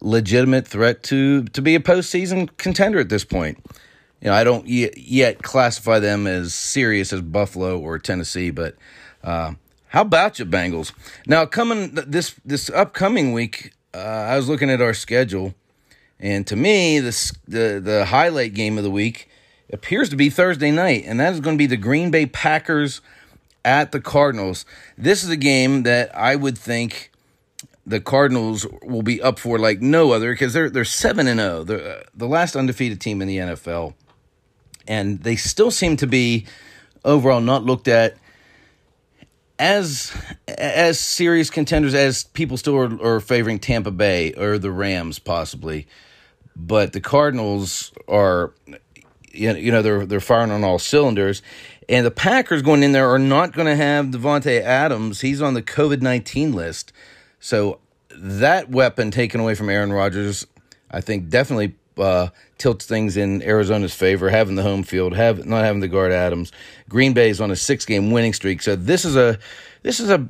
legitimate 0.02 0.68
threat 0.68 1.02
to 1.04 1.46
to 1.46 1.62
be 1.62 1.74
a 1.74 1.80
postseason 1.80 2.56
contender 2.58 3.00
at 3.00 3.10
this 3.10 3.26
point. 3.26 3.58
You 4.22 4.30
know, 4.30 4.34
I 4.34 4.44
don't 4.44 4.68
yet 4.68 5.42
classify 5.42 6.00
them 6.00 6.28
as 6.28 6.54
serious 6.54 7.14
as 7.14 7.22
Buffalo 7.22 7.80
or 7.80 8.00
Tennessee, 8.00 8.52
but. 8.52 8.76
Uh, 9.24 9.54
how 9.90 10.02
about 10.02 10.38
you, 10.38 10.46
Bengals? 10.46 10.94
Now, 11.26 11.48
coming 11.48 11.96
this 11.96 12.36
this 12.46 12.70
upcoming 12.70 13.34
week, 13.34 13.74
uh, 13.92 13.98
I 13.98 14.38
was 14.38 14.48
looking 14.48 14.70
at 14.70 14.82
our 14.82 14.94
schedule, 14.94 15.56
and 16.20 16.46
to 16.46 16.56
me, 16.56 17.00
this 17.00 17.34
the 17.48 17.82
the 17.84 18.06
highlight 18.06 18.54
game 18.54 18.78
of 18.78 18.84
the 18.84 18.92
week 18.92 19.30
appears 19.74 20.10
to 20.10 20.16
be 20.16 20.30
Thursday 20.30 20.70
night, 20.70 21.06
and 21.08 21.20
that 21.20 21.34
is 21.34 21.40
going 21.40 21.56
to 21.56 21.58
be 21.58 21.66
the 21.66 21.76
Green 21.76 22.12
Bay 22.12 22.28
Packers 22.28 23.02
at 23.66 23.92
the 23.92 24.00
Cardinals. 24.00 24.64
This 24.96 25.24
is 25.24 25.30
a 25.32 25.38
game 25.38 25.84
that 25.84 26.16
I 26.16 26.36
would 26.36 26.58
think 26.58 27.12
the 27.86 28.00
Cardinals 28.00 28.68
will 28.84 29.02
be 29.02 29.20
up 29.22 29.40
for 29.40 29.58
like 29.58 29.82
no 29.82 30.12
other 30.12 30.34
because 30.34 30.54
they're 30.54 30.70
they're 30.70 30.86
seven 30.86 31.28
and 31.28 31.40
zero. 31.40 31.58
Oh. 31.58 31.64
They're 31.64 32.00
uh, 32.00 32.04
the 32.14 32.28
last 32.28 32.56
undefeated 32.56 33.02
team 33.02 33.24
in 33.24 33.28
the 33.28 33.38
NFL, 33.38 33.96
and 34.90 35.22
they 35.22 35.38
still 35.38 35.72
seem 35.72 35.96
to 35.98 36.08
be 36.08 36.46
overall 37.06 37.40
not 37.40 37.64
looked 37.64 37.88
at 37.88 38.18
as 39.60 40.12
as 40.48 41.00
serious 41.00 41.50
contenders 41.50 41.94
as 41.94 42.24
people 42.24 42.58
still 42.58 42.76
are, 42.76 43.16
are, 43.16 43.20
favoring 43.20 43.60
Tampa 43.60 43.92
Bay 43.92 44.34
or 44.34 44.58
the 44.58 44.72
Rams 44.72 45.20
possibly, 45.20 45.86
but 46.56 46.94
the 46.94 47.02
Cardinals 47.02 47.92
are 48.08 48.54
you 49.32 49.72
know 49.72 49.82
they're 49.82 50.06
they're 50.06 50.20
firing 50.20 50.52
on 50.52 50.64
all 50.64 50.80
cylinders, 50.80 51.42
and 51.88 52.06
the 52.06 52.12
Packers 52.12 52.62
going 52.62 52.84
in 52.84 52.94
there 52.94 53.10
are 53.10 53.20
not 53.20 53.54
going 53.54 53.68
to 53.68 53.76
have 53.76 54.08
Davante 54.08 54.62
Adams. 54.62 55.22
He's 55.22 55.42
on 55.42 55.54
the 55.54 55.62
COVID 55.62 56.02
nineteen 56.02 56.54
list, 56.54 56.94
so 57.40 57.80
that 58.12 58.70
weapon 58.70 59.12
taken 59.12 59.40
away 59.40 59.56
from 59.56 59.70
Aaron 59.70 59.94
Rodgers, 59.94 60.48
I 60.90 61.02
think 61.02 61.30
definitely 61.30 61.76
uh, 62.00 62.30
tilts 62.58 62.86
things 62.86 63.18
in 63.18 63.42
Arizona's 63.44 63.94
favor, 63.94 64.30
having 64.30 64.56
the 64.56 64.64
home 64.64 64.84
field, 64.84 65.16
have 65.16 65.46
not 65.46 65.64
having 65.64 65.82
to 65.82 65.88
guard 65.88 66.12
Adams. 66.12 66.52
Green 66.88 67.14
Bay's 67.14 67.42
on 67.42 67.52
a 67.52 67.56
six 67.56 67.86
game 67.86 68.12
winning 68.12 68.34
streak, 68.34 68.62
so 68.62 68.76
this 68.76 69.06
is 69.06 69.16
a 69.16 69.38
this 69.84 70.00
is 70.00 70.10
a 70.10 70.28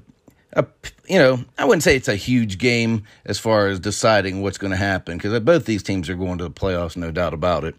a 0.53 0.65
you 1.07 1.19
know 1.19 1.43
I 1.57 1.65
wouldn't 1.65 1.83
say 1.83 1.95
it's 1.95 2.07
a 2.07 2.15
huge 2.15 2.57
game 2.57 3.03
as 3.25 3.39
far 3.39 3.67
as 3.67 3.79
deciding 3.79 4.41
what's 4.41 4.57
going 4.57 4.71
to 4.71 4.77
happen 4.77 5.17
because 5.17 5.39
both 5.41 5.65
these 5.65 5.83
teams 5.83 6.09
are 6.09 6.15
going 6.15 6.37
to 6.39 6.43
the 6.43 6.51
playoffs, 6.51 6.97
no 6.97 7.11
doubt 7.11 7.33
about 7.33 7.63
it. 7.63 7.75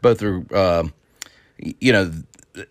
Both 0.00 0.22
are, 0.22 0.44
uh, 0.54 0.88
you 1.58 1.92
know, 1.92 2.12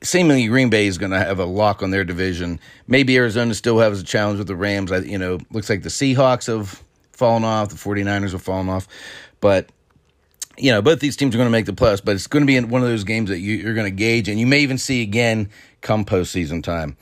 seemingly 0.02 0.48
Green 0.48 0.70
Bay 0.70 0.88
is 0.88 0.98
going 0.98 1.12
to 1.12 1.20
have 1.20 1.40
a 1.40 1.46
lock 1.46 1.84
on 1.84 1.92
their 1.92 2.04
division. 2.04 2.60
Maybe 2.88 3.18
Arizona 3.18 3.54
still 3.54 3.80
has 3.80 4.00
a 4.00 4.04
challenge 4.04 4.38
with 4.38 4.48
the 4.48 4.56
Rams. 4.56 4.92
I, 4.92 5.00
you 5.00 5.18
know, 5.18 5.40
looks 5.52 5.70
like 5.70 5.84
the 5.84 5.90
Seahawks 5.90 6.48
have 6.48 6.82
fallen 7.12 7.44
off. 7.44 7.70
The 7.70 7.76
49ers 7.76 8.32
have 8.32 8.42
fallen 8.42 8.70
off. 8.70 8.88
But, 9.40 9.70
you 10.58 10.72
know, 10.72 10.82
both 10.82 11.00
these 11.00 11.16
teams 11.16 11.34
are 11.34 11.38
going 11.38 11.48
to 11.48 11.52
make 11.52 11.66
the 11.66 11.74
plus, 11.74 12.02
but 12.02 12.16
it's 12.16 12.28
going 12.28 12.44
to 12.44 12.48
be 12.48 12.60
one 12.60 12.82
of 12.82 12.88
those 12.88 13.04
games 13.04 13.30
that 13.30 13.40
you, 13.40 13.68
are 13.70 13.74
going 13.74 13.86
to 13.86 13.96
gauge, 13.96 14.30
and 14.30 14.40
you 14.40 14.46
may 14.46 14.60
even 14.60 14.78
see 14.78 15.02
again 15.02 15.50
come 15.82 16.06
postseason 16.06 16.64
time. 16.64 16.96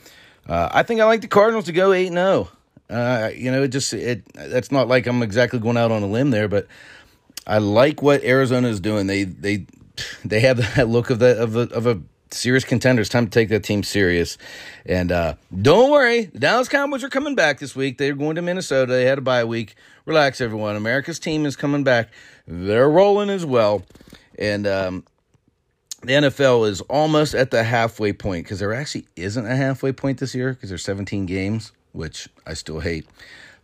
Uh, 0.48 0.68
I 0.72 0.82
think 0.82 1.00
I 1.00 1.04
like 1.04 1.20
the 1.20 1.28
Cardinals 1.28 1.66
to 1.66 1.72
go 1.72 1.92
8 1.92 2.08
0. 2.08 2.48
Uh, 2.90 3.30
you 3.34 3.50
know, 3.50 3.62
it 3.62 3.68
just, 3.68 3.92
it 3.94 4.24
that's 4.34 4.70
not 4.70 4.88
like 4.88 5.06
I'm 5.06 5.22
exactly 5.22 5.58
going 5.58 5.76
out 5.76 5.90
on 5.90 6.02
a 6.02 6.06
limb 6.06 6.30
there, 6.30 6.48
but 6.48 6.66
I 7.46 7.58
like 7.58 8.02
what 8.02 8.22
Arizona 8.24 8.68
is 8.68 8.80
doing. 8.80 9.06
They, 9.06 9.24
they, 9.24 9.66
they 10.24 10.40
have 10.40 10.58
that 10.76 10.88
look 10.88 11.10
of 11.10 11.18
the 11.18 11.40
of 11.40 11.56
a, 11.56 11.60
of 11.72 11.86
a 11.86 12.00
serious 12.32 12.64
contenders. 12.64 13.08
Time 13.08 13.26
to 13.26 13.30
take 13.30 13.48
that 13.50 13.64
team 13.64 13.82
serious. 13.82 14.38
And 14.86 15.12
uh, 15.12 15.34
don't 15.60 15.90
worry, 15.90 16.24
the 16.24 16.38
Dallas 16.38 16.68
Cowboys 16.68 17.04
are 17.04 17.08
coming 17.08 17.34
back 17.34 17.58
this 17.58 17.76
week. 17.76 17.98
They're 17.98 18.14
going 18.14 18.36
to 18.36 18.42
Minnesota. 18.42 18.92
They 18.92 19.04
had 19.04 19.18
a 19.18 19.22
bye 19.22 19.44
week. 19.44 19.74
Relax, 20.04 20.40
everyone. 20.40 20.76
America's 20.76 21.18
team 21.18 21.46
is 21.46 21.56
coming 21.56 21.84
back. 21.84 22.10
They're 22.46 22.90
rolling 22.90 23.30
as 23.30 23.46
well. 23.46 23.84
And 24.38 24.66
um, 24.66 25.04
the 26.02 26.14
NFL 26.14 26.68
is 26.68 26.80
almost 26.82 27.34
at 27.34 27.50
the 27.50 27.62
halfway 27.62 28.12
point 28.12 28.44
because 28.44 28.58
there 28.58 28.74
actually 28.74 29.06
isn't 29.14 29.46
a 29.46 29.54
halfway 29.54 29.92
point 29.92 30.18
this 30.18 30.34
year 30.34 30.52
because 30.52 30.68
there's 30.68 30.84
17 30.84 31.26
games, 31.26 31.72
which 31.92 32.28
I 32.46 32.54
still 32.54 32.80
hate. 32.80 33.06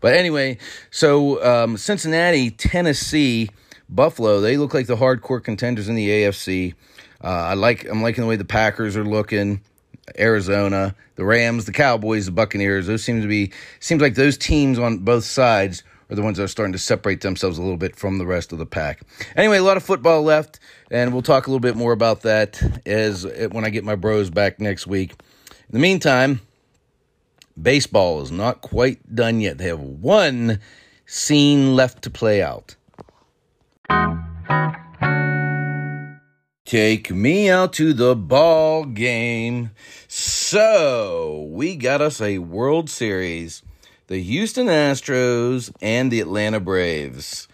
But 0.00 0.14
anyway, 0.14 0.58
so 0.90 1.44
um, 1.44 1.76
Cincinnati, 1.76 2.50
Tennessee, 2.50 3.50
Buffalo, 3.88 4.40
they 4.40 4.56
look 4.56 4.74
like 4.74 4.86
the 4.86 4.96
hardcore 4.96 5.42
contenders 5.42 5.88
in 5.88 5.96
the 5.96 6.08
AFC. 6.08 6.74
Uh, 7.22 7.26
I 7.26 7.54
like 7.54 7.88
I'm 7.88 8.02
liking 8.02 8.22
the 8.22 8.28
way 8.28 8.36
the 8.36 8.44
Packers 8.44 8.96
are 8.96 9.04
looking. 9.04 9.60
Arizona, 10.18 10.94
the 11.16 11.24
Rams, 11.24 11.66
the 11.66 11.72
Cowboys, 11.72 12.26
the 12.26 12.32
Buccaneers. 12.32 12.86
Those 12.86 13.04
seem 13.04 13.20
to 13.20 13.28
be 13.28 13.52
seems 13.80 14.00
like 14.00 14.14
those 14.14 14.38
teams 14.38 14.78
on 14.78 14.98
both 14.98 15.24
sides 15.24 15.82
are 16.10 16.16
the 16.16 16.22
ones 16.22 16.38
that 16.38 16.44
are 16.44 16.48
starting 16.48 16.72
to 16.72 16.78
separate 16.78 17.20
themselves 17.20 17.58
a 17.58 17.62
little 17.62 17.76
bit 17.76 17.94
from 17.94 18.18
the 18.18 18.26
rest 18.26 18.52
of 18.52 18.58
the 18.58 18.66
pack. 18.66 19.02
Anyway, 19.36 19.58
a 19.58 19.62
lot 19.62 19.76
of 19.76 19.82
football 19.82 20.22
left, 20.22 20.58
and 20.90 21.12
we'll 21.12 21.22
talk 21.22 21.46
a 21.46 21.50
little 21.50 21.60
bit 21.60 21.76
more 21.76 21.92
about 21.92 22.22
that 22.22 22.62
as 22.86 23.26
when 23.50 23.64
I 23.64 23.70
get 23.70 23.84
my 23.84 23.94
bros 23.94 24.30
back 24.30 24.60
next 24.60 24.86
week. 24.86 25.12
In 25.50 25.72
the 25.72 25.78
meantime, 25.78 26.40
baseball 27.60 28.22
is 28.22 28.30
not 28.30 28.62
quite 28.62 29.14
done 29.14 29.40
yet. 29.40 29.58
They 29.58 29.66
have 29.66 29.80
one 29.80 30.60
scene 31.04 31.76
left 31.76 32.02
to 32.04 32.10
play 32.10 32.42
out. 32.42 32.76
Take 36.68 37.10
me 37.10 37.48
out 37.48 37.72
to 37.72 37.94
the 37.94 38.14
ball 38.14 38.84
game. 38.84 39.70
So, 40.06 41.48
we 41.48 41.76
got 41.76 42.02
us 42.02 42.20
a 42.20 42.40
World 42.40 42.90
Series. 42.90 43.62
The 44.08 44.18
Houston 44.18 44.66
Astros 44.66 45.74
and 45.80 46.12
the 46.12 46.20
Atlanta 46.20 46.60
Braves. 46.60 47.48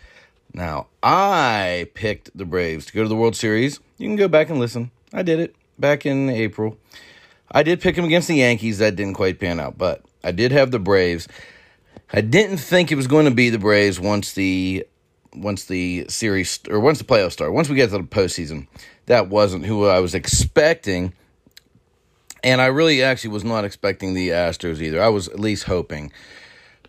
Now, 0.52 0.88
I 1.00 1.90
picked 1.94 2.36
the 2.36 2.44
Braves 2.44 2.86
to 2.86 2.92
go 2.92 3.04
to 3.04 3.08
the 3.08 3.14
World 3.14 3.36
Series. 3.36 3.78
You 3.98 4.08
can 4.08 4.16
go 4.16 4.26
back 4.26 4.50
and 4.50 4.58
listen. 4.58 4.90
I 5.12 5.22
did 5.22 5.38
it 5.38 5.54
back 5.78 6.04
in 6.04 6.28
April. 6.28 6.76
I 7.52 7.62
did 7.62 7.80
pick 7.80 7.94
them 7.94 8.06
against 8.06 8.26
the 8.26 8.34
Yankees. 8.34 8.78
That 8.78 8.96
didn't 8.96 9.14
quite 9.14 9.38
pan 9.38 9.60
out, 9.60 9.78
but 9.78 10.02
I 10.24 10.32
did 10.32 10.50
have 10.50 10.72
the 10.72 10.80
Braves. 10.80 11.28
I 12.12 12.20
didn't 12.20 12.58
think 12.58 12.90
it 12.90 12.96
was 12.96 13.06
going 13.06 13.26
to 13.26 13.30
be 13.30 13.48
the 13.48 13.60
Braves 13.60 14.00
once 14.00 14.32
the 14.32 14.84
once 15.34 15.64
the 15.64 16.06
series 16.08 16.60
or 16.68 16.80
once 16.80 16.98
the 16.98 17.04
playoffs 17.04 17.32
start. 17.32 17.52
Once 17.52 17.68
we 17.68 17.76
get 17.76 17.90
to 17.90 17.98
the 17.98 18.04
postseason 18.04 18.66
that 19.06 19.28
wasn't 19.28 19.66
who 19.66 19.86
I 19.86 20.00
was 20.00 20.14
expecting. 20.14 21.12
And 22.42 22.60
I 22.60 22.66
really 22.66 23.02
actually 23.02 23.30
was 23.30 23.44
not 23.44 23.64
expecting 23.64 24.14
the 24.14 24.30
Astros 24.30 24.80
either. 24.80 25.02
I 25.02 25.08
was 25.08 25.28
at 25.28 25.40
least 25.40 25.64
hoping. 25.64 26.12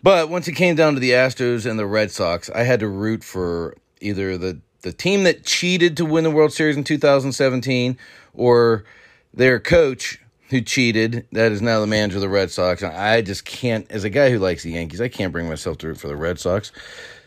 But 0.02 0.28
once 0.28 0.46
it 0.48 0.52
came 0.52 0.76
down 0.76 0.94
to 0.94 1.00
the 1.00 1.12
Astros 1.12 1.68
and 1.68 1.78
the 1.78 1.86
Red 1.86 2.10
Sox, 2.10 2.50
I 2.50 2.62
had 2.62 2.80
to 2.80 2.88
root 2.88 3.24
for 3.24 3.74
either 4.00 4.36
the, 4.36 4.60
the 4.82 4.92
team 4.92 5.24
that 5.24 5.44
cheated 5.44 5.96
to 5.96 6.04
win 6.04 6.24
the 6.24 6.30
World 6.30 6.52
Series 6.52 6.76
in 6.76 6.84
2017 6.84 7.96
or 8.34 8.84
their 9.32 9.58
coach 9.58 10.20
who 10.50 10.60
cheated, 10.60 11.26
that 11.32 11.50
is 11.50 11.60
now 11.60 11.80
the 11.80 11.86
manager 11.88 12.18
of 12.18 12.20
the 12.20 12.28
Red 12.28 12.50
Sox. 12.50 12.82
I 12.82 13.20
just 13.20 13.44
can't, 13.44 13.90
as 13.90 14.04
a 14.04 14.10
guy 14.10 14.30
who 14.30 14.38
likes 14.38 14.62
the 14.62 14.70
Yankees, 14.70 15.00
I 15.00 15.08
can't 15.08 15.32
bring 15.32 15.48
myself 15.48 15.78
to 15.78 15.88
root 15.88 15.98
for 15.98 16.06
the 16.06 16.16
Red 16.16 16.38
Sox 16.38 16.70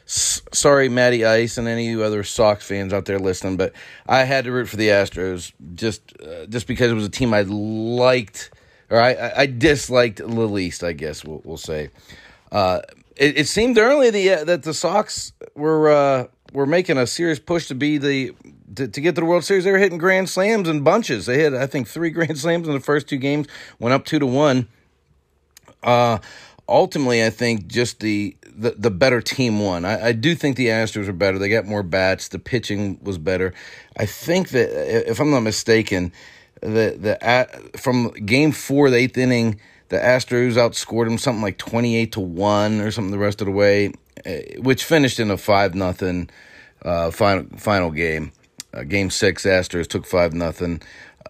sorry, 0.10 0.90
Matty 0.90 1.26
Ice, 1.26 1.58
and 1.58 1.68
any 1.68 1.94
other 2.02 2.24
Sox 2.24 2.66
fans 2.66 2.94
out 2.94 3.06
there 3.06 3.20
listening, 3.20 3.58
but 3.58 3.74
I 4.08 4.24
had 4.24 4.46
to 4.46 4.52
root 4.52 4.68
for 4.68 4.78
the 4.78 4.90
Astros 4.90 5.52
just 5.76 6.02
uh, 6.22 6.46
just 6.48 6.68
because 6.68 6.92
it 6.92 6.96
was 6.96 7.06
a 7.06 7.10
team 7.10 7.34
I 7.34 7.42
liked 7.42 8.52
or 8.90 9.00
I, 9.00 9.32
I 9.36 9.46
disliked 9.46 10.18
the 10.18 10.28
least. 10.28 10.84
I 10.84 10.94
guess 10.94 11.24
we'll, 11.24 11.42
we'll 11.44 11.58
say. 11.58 11.90
Uh, 12.52 12.82
it, 13.16 13.40
it, 13.40 13.48
seemed 13.48 13.78
early 13.78 14.10
the, 14.10 14.30
uh, 14.32 14.44
that 14.46 14.64
the 14.64 14.74
Sox 14.74 15.34
were 15.56 15.90
uh, 15.90 16.28
were 16.54 16.66
making 16.66 16.98
a 16.98 17.06
serious 17.06 17.40
push 17.40 17.68
to 17.68 17.76
be 17.76 17.98
the 17.98 18.34
to, 18.76 18.88
to, 18.88 19.02
get 19.02 19.16
to 19.16 19.22
the 19.22 19.26
World 19.26 19.44
Series. 19.44 19.64
They 19.66 19.72
were 19.72 19.78
hitting 19.78 19.98
grand 19.98 20.30
slams 20.30 20.68
in 20.68 20.82
bunches. 20.82 21.26
They 21.26 21.44
had 21.44 21.54
I 21.54 21.68
think 21.68 21.88
three 21.88 22.10
grand 22.12 22.38
slams 22.38 22.68
in 22.68 22.74
the 22.74 22.80
first 22.80 23.08
two 23.08 23.18
games. 23.18 23.48
Went 23.78 23.94
up 23.94 24.06
two 24.06 24.20
to 24.20 24.26
one. 24.26 24.68
Uh, 25.84 26.20
ultimately, 26.70 27.26
I 27.26 27.30
think 27.30 27.68
just 27.68 28.00
the 28.00 28.36
the, 28.44 28.72
the 28.72 28.92
better 28.92 29.22
team 29.22 29.60
won. 29.60 29.86
I, 29.86 30.08
I 30.08 30.12
do 30.12 30.36
think 30.36 30.58
the 30.58 30.68
Astros 30.68 31.08
are 31.08 31.14
better. 31.14 31.40
They 31.40 31.50
got 31.50 31.66
more 31.66 31.84
bats. 31.84 32.28
The 32.28 32.40
pitching 32.40 33.00
was 33.02 33.18
better. 33.18 33.54
I 33.98 34.06
think 34.06 34.50
that 34.50 35.10
if 35.10 35.20
I'm 35.20 35.32
not 35.32 35.42
mistaken, 35.42 36.12
the 36.62 36.96
the 37.00 37.78
from 37.78 38.12
game 38.12 38.52
four, 38.52 38.90
the 38.90 38.98
eighth 38.98 39.18
inning, 39.18 39.60
the 39.90 39.98
Astros 39.98 40.54
outscored 40.54 41.06
them 41.06 41.18
something 41.18 41.42
like 41.42 41.58
twenty 41.58 41.96
eight 41.96 42.12
to 42.14 42.20
one 42.20 42.82
or 42.82 42.92
something 42.92 43.12
the 43.12 43.18
rest 43.18 43.42
of 43.42 43.46
the 43.46 43.54
way, 43.54 43.94
eh, 44.26 44.58
which 44.60 44.84
finished 44.84 45.20
in 45.20 45.32
a 45.32 45.38
five 45.38 45.76
nothing 45.76 46.30
uh, 46.84 47.12
final 47.12 47.46
final 47.58 47.92
game. 47.92 48.32
Uh, 48.72 48.84
game 48.84 49.10
six, 49.10 49.46
Astros 49.46 49.88
took 49.88 50.06
five 50.06 50.34
nothing. 50.34 50.82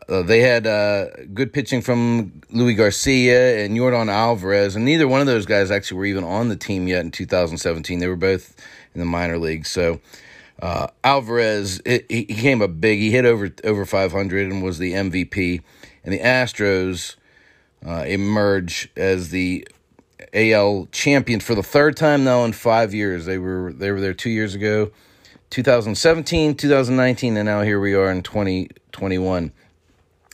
Uh, 0.09 0.23
they 0.23 0.39
had 0.39 0.65
uh, 0.65 1.05
good 1.33 1.53
pitching 1.53 1.81
from 1.81 2.41
Luis 2.49 2.75
Garcia 2.75 3.63
and 3.63 3.77
Yordan 3.77 4.09
Alvarez, 4.09 4.75
and 4.75 4.83
neither 4.83 5.07
one 5.07 5.21
of 5.21 5.27
those 5.27 5.45
guys 5.45 5.69
actually 5.69 5.97
were 5.97 6.05
even 6.05 6.23
on 6.23 6.49
the 6.49 6.55
team 6.55 6.87
yet 6.87 7.01
in 7.01 7.11
2017. 7.11 7.99
They 7.99 8.07
were 8.07 8.15
both 8.15 8.55
in 8.95 8.99
the 8.99 9.05
minor 9.05 9.37
leagues. 9.37 9.69
So 9.69 10.01
uh, 10.61 10.87
Alvarez, 11.03 11.79
it, 11.85 12.09
he 12.09 12.25
came 12.25 12.61
up 12.63 12.81
big. 12.81 12.97
He 12.97 13.11
hit 13.11 13.25
over 13.25 13.51
over 13.63 13.85
500 13.85 14.51
and 14.51 14.63
was 14.63 14.79
the 14.79 14.93
MVP. 14.93 15.61
And 16.03 16.13
the 16.13 16.19
Astros 16.19 17.15
uh, 17.85 18.05
emerge 18.07 18.89
as 18.95 19.29
the 19.29 19.67
AL 20.33 20.87
champions 20.91 21.43
for 21.43 21.53
the 21.53 21.63
third 21.63 21.95
time 21.95 22.23
now 22.23 22.45
in 22.45 22.53
five 22.53 22.95
years. 22.95 23.25
They 23.25 23.37
were 23.37 23.71
they 23.73 23.91
were 23.91 24.01
there 24.01 24.15
two 24.15 24.31
years 24.31 24.55
ago, 24.55 24.89
2017, 25.51 26.55
2019, 26.55 27.37
and 27.37 27.45
now 27.45 27.61
here 27.61 27.79
we 27.79 27.93
are 27.93 28.09
in 28.09 28.23
2021 28.23 29.51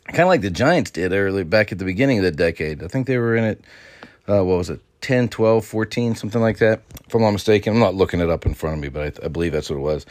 kind 0.07 0.21
of 0.21 0.27
like 0.27 0.41
the 0.41 0.49
Giants 0.49 0.91
did 0.91 1.13
early 1.13 1.43
back 1.43 1.71
at 1.71 1.79
the 1.79 1.85
beginning 1.85 2.19
of 2.19 2.23
the 2.23 2.31
decade. 2.31 2.83
I 2.83 2.87
think 2.87 3.07
they 3.07 3.17
were 3.17 3.35
in 3.35 3.43
it, 3.43 3.63
uh, 4.27 4.43
what 4.43 4.57
was 4.57 4.69
it, 4.69 4.81
10, 5.01 5.29
12, 5.29 5.65
14, 5.65 6.15
something 6.15 6.41
like 6.41 6.57
that, 6.59 6.81
if 7.07 7.13
I'm 7.13 7.21
not 7.21 7.31
mistaken. 7.31 7.73
I'm 7.73 7.79
not 7.79 7.95
looking 7.95 8.19
it 8.19 8.29
up 8.29 8.45
in 8.45 8.53
front 8.53 8.77
of 8.77 8.81
me, 8.81 8.89
but 8.89 9.19
I, 9.21 9.25
I 9.25 9.27
believe 9.27 9.51
that's 9.51 9.69
what 9.69 9.77
it 9.77 9.81
was. 9.81 10.05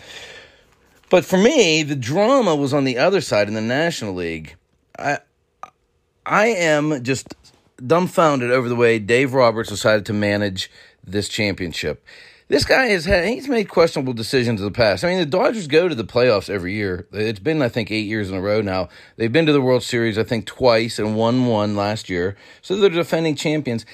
But 1.11 1.25
for 1.25 1.37
me, 1.37 1.83
the 1.83 1.97
drama 1.97 2.55
was 2.55 2.73
on 2.73 2.85
the 2.85 2.99
other 2.99 3.21
side 3.21 3.49
in 3.49 3.55
the 3.55 3.61
National 3.61 4.15
League. 4.15 4.57
I, 4.99 5.19
I 6.27 6.47
am 6.47 7.03
just 7.05 7.35
dumbfounded 7.85 8.51
over 8.51 8.69
the 8.69 8.77
way 8.77 8.99
Dave 8.99 9.35
Roberts 9.35 9.69
decided 9.69 10.07
to 10.07 10.13
manage 10.13 10.71
this 11.03 11.29
championship 11.29 12.05
this 12.55 12.65
guy 12.65 12.87
has 12.87 13.05
had 13.05 13.25
he's 13.27 13.49
made 13.49 13.69
questionable 13.69 14.13
decisions 14.13 14.61
in 14.61 14.65
the 14.65 14.71
past. 14.71 15.03
I 15.03 15.09
mean, 15.09 15.19
the 15.19 15.27
Dodgers 15.27 15.67
go 15.67 15.89
to 15.89 15.95
the 15.95 16.05
playoffs 16.05 16.49
every 16.49 16.73
year. 16.73 17.09
It's 17.11 17.41
been 17.41 17.61
I 17.61 17.69
think 17.69 17.91
8 17.91 18.07
years 18.07 18.31
in 18.31 18.37
a 18.37 18.41
row 18.41 18.61
now. 18.61 18.89
They've 19.17 19.33
been 19.33 19.47
to 19.47 19.53
the 19.53 19.61
World 19.61 19.83
Series 19.83 20.17
I 20.17 20.23
think 20.23 20.47
twice 20.47 21.01
and 21.01 21.17
won 21.17 21.47
one 21.47 21.75
last 21.75 22.09
year. 22.09 22.37
So 22.63 22.77
they're 22.77 22.91
defending 22.91 23.35
champions. 23.35 23.85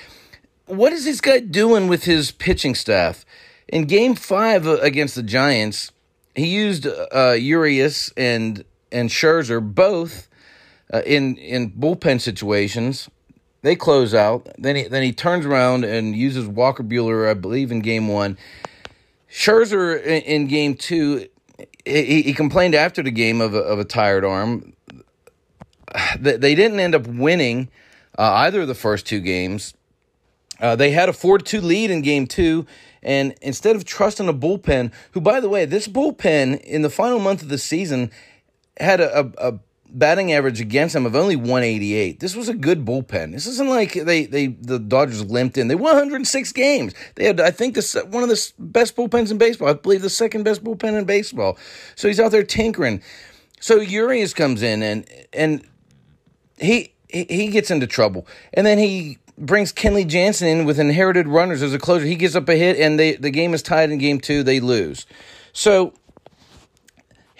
What 0.67 0.93
is 0.93 1.07
this 1.07 1.23
guy 1.23 1.40
doing 1.40 1.88
with 1.88 2.05
his 2.05 2.33
pitching 2.33 2.75
staff? 2.75 3.25
In 3.69 3.87
game 3.87 4.14
5 4.14 4.67
against 4.67 5.14
the 5.14 5.23
Giants, 5.23 5.90
he 6.35 6.47
used 6.47 6.87
uh, 6.87 7.31
Urias 7.31 8.12
and 8.14 8.62
and 8.93 9.09
Scherzer 9.09 9.62
both 9.62 10.29
uh, 10.93 11.00
in 11.07 11.38
in 11.38 11.71
bullpen 11.71 12.21
situations 12.21 13.09
they 13.62 13.76
close 13.76 14.14
out. 14.14 14.49
Then 14.59 14.76
he 14.76 14.83
then 14.85 15.02
he 15.02 15.12
turns 15.12 15.47
around 15.47 15.85
and 15.85 16.17
uses 16.17 16.47
Walker 16.47 16.83
Buehler, 16.83 17.29
I 17.29 17.35
believe, 17.35 17.71
in 17.71 17.81
game 17.81 18.09
one. 18.09 18.38
Scherzer 19.31 20.02
in, 20.02 20.23
in 20.23 20.47
game 20.47 20.75
two, 20.75 21.29
he, 21.85 22.23
he, 22.23 22.35
complained 22.35 22.75
after 22.75 23.00
the 23.02 23.12
game 23.12 23.40
of 23.40 23.55
a, 23.55 23.59
of 23.59 23.79
a 23.79 23.85
tired 23.85 24.25
arm. 24.25 24.73
They 26.19 26.55
didn't 26.55 26.79
end 26.79 26.95
up 26.95 27.07
winning 27.07 27.69
uh, 28.19 28.33
either 28.33 28.62
of 28.62 28.69
the 28.69 28.75
first 28.75 29.07
two 29.07 29.21
games. 29.21 29.75
Uh, 30.61 30.76
they 30.76 30.90
had 30.90 31.09
a 31.09 31.12
4 31.12 31.38
2 31.38 31.61
lead 31.61 31.90
in 31.90 32.02
game 32.02 32.26
two. 32.26 32.67
And 33.02 33.35
instead 33.40 33.76
of 33.76 33.85
trusting 33.85 34.29
a 34.29 34.35
bullpen, 34.35 34.93
who, 35.12 35.21
by 35.21 35.40
the 35.40 35.49
way, 35.49 35.64
this 35.64 35.88
bullpen 35.88 36.61
in 36.61 36.83
the 36.83 36.90
final 36.90 37.19
month 37.19 37.43
of 37.43 37.49
the 37.49 37.59
season 37.59 38.11
had 38.79 39.00
a, 39.00 39.21
a, 39.21 39.50
a 39.50 39.59
batting 39.93 40.33
average 40.33 40.61
against 40.61 40.95
them 40.95 41.07
of 41.07 41.17
only 41.17 41.37
188. 41.37 42.21
This 42.21 42.37
was 42.37 42.49
a 42.49 42.55
good 42.55 42.85
bullpen. 42.85 43.33
This 43.33 43.47
isn't 43.47 43.69
like 43.69 43.93
they 43.95 44.27
they 44.27 44.49
the 44.49 44.79
Dodgers 44.79 45.25
limped 45.25 45.59
in. 45.59 45.69
They 45.69 45.75
won 45.75 45.95
106 45.95 46.53
games. 46.53 46.95
They 47.17 47.25
had 47.25 47.41
I 47.41 47.51
think 47.51 47.75
this 47.75 47.95
one 47.95 48.23
of 48.23 48.29
the 48.29 48.53
best 48.59 48.97
bullpens 48.97 49.31
in 49.31 49.39
baseball. 49.39 49.69
I 49.69 49.75
believe 49.75 50.03
the 50.03 50.11
second 50.11 50.45
best 50.45 50.65
bullpen 50.65 50.99
in 50.99 51.05
baseball. 51.05 51.59
So 51.97 52.09
he's 52.09 52.21
out 52.21 52.31
there 52.31 52.45
tinkering. 52.45 53.03
So 53.61 53.81
Urias 53.81 54.35
comes 54.35 54.63
in 54.63 54.83
and 54.83 55.07
and 55.33 55.67
he 56.59 56.95
he 57.09 57.49
gets 57.49 57.71
into 57.71 57.87
trouble. 57.87 58.27
And 58.55 58.67
then 58.67 58.79
he 58.79 59.19
brings 59.37 59.73
Kenley 59.73 60.07
Jansen 60.07 60.49
in 60.49 60.65
with 60.65 60.79
inherited 60.79 61.27
runners 61.27 61.63
as 61.63 61.73
a 61.75 61.79
closer. 61.79 62.05
He 62.05 62.17
gets 62.17 62.35
up 62.35 62.49
a 62.49 62.57
hit 62.57 62.79
and 62.79 62.99
they 62.99 63.17
the 63.17 63.31
game 63.31 63.55
is 63.55 63.63
tied 63.63 63.91
in 63.91 63.99
game 63.99 64.21
2. 64.21 64.43
They 64.43 64.61
lose. 64.61 65.07
So 65.53 65.95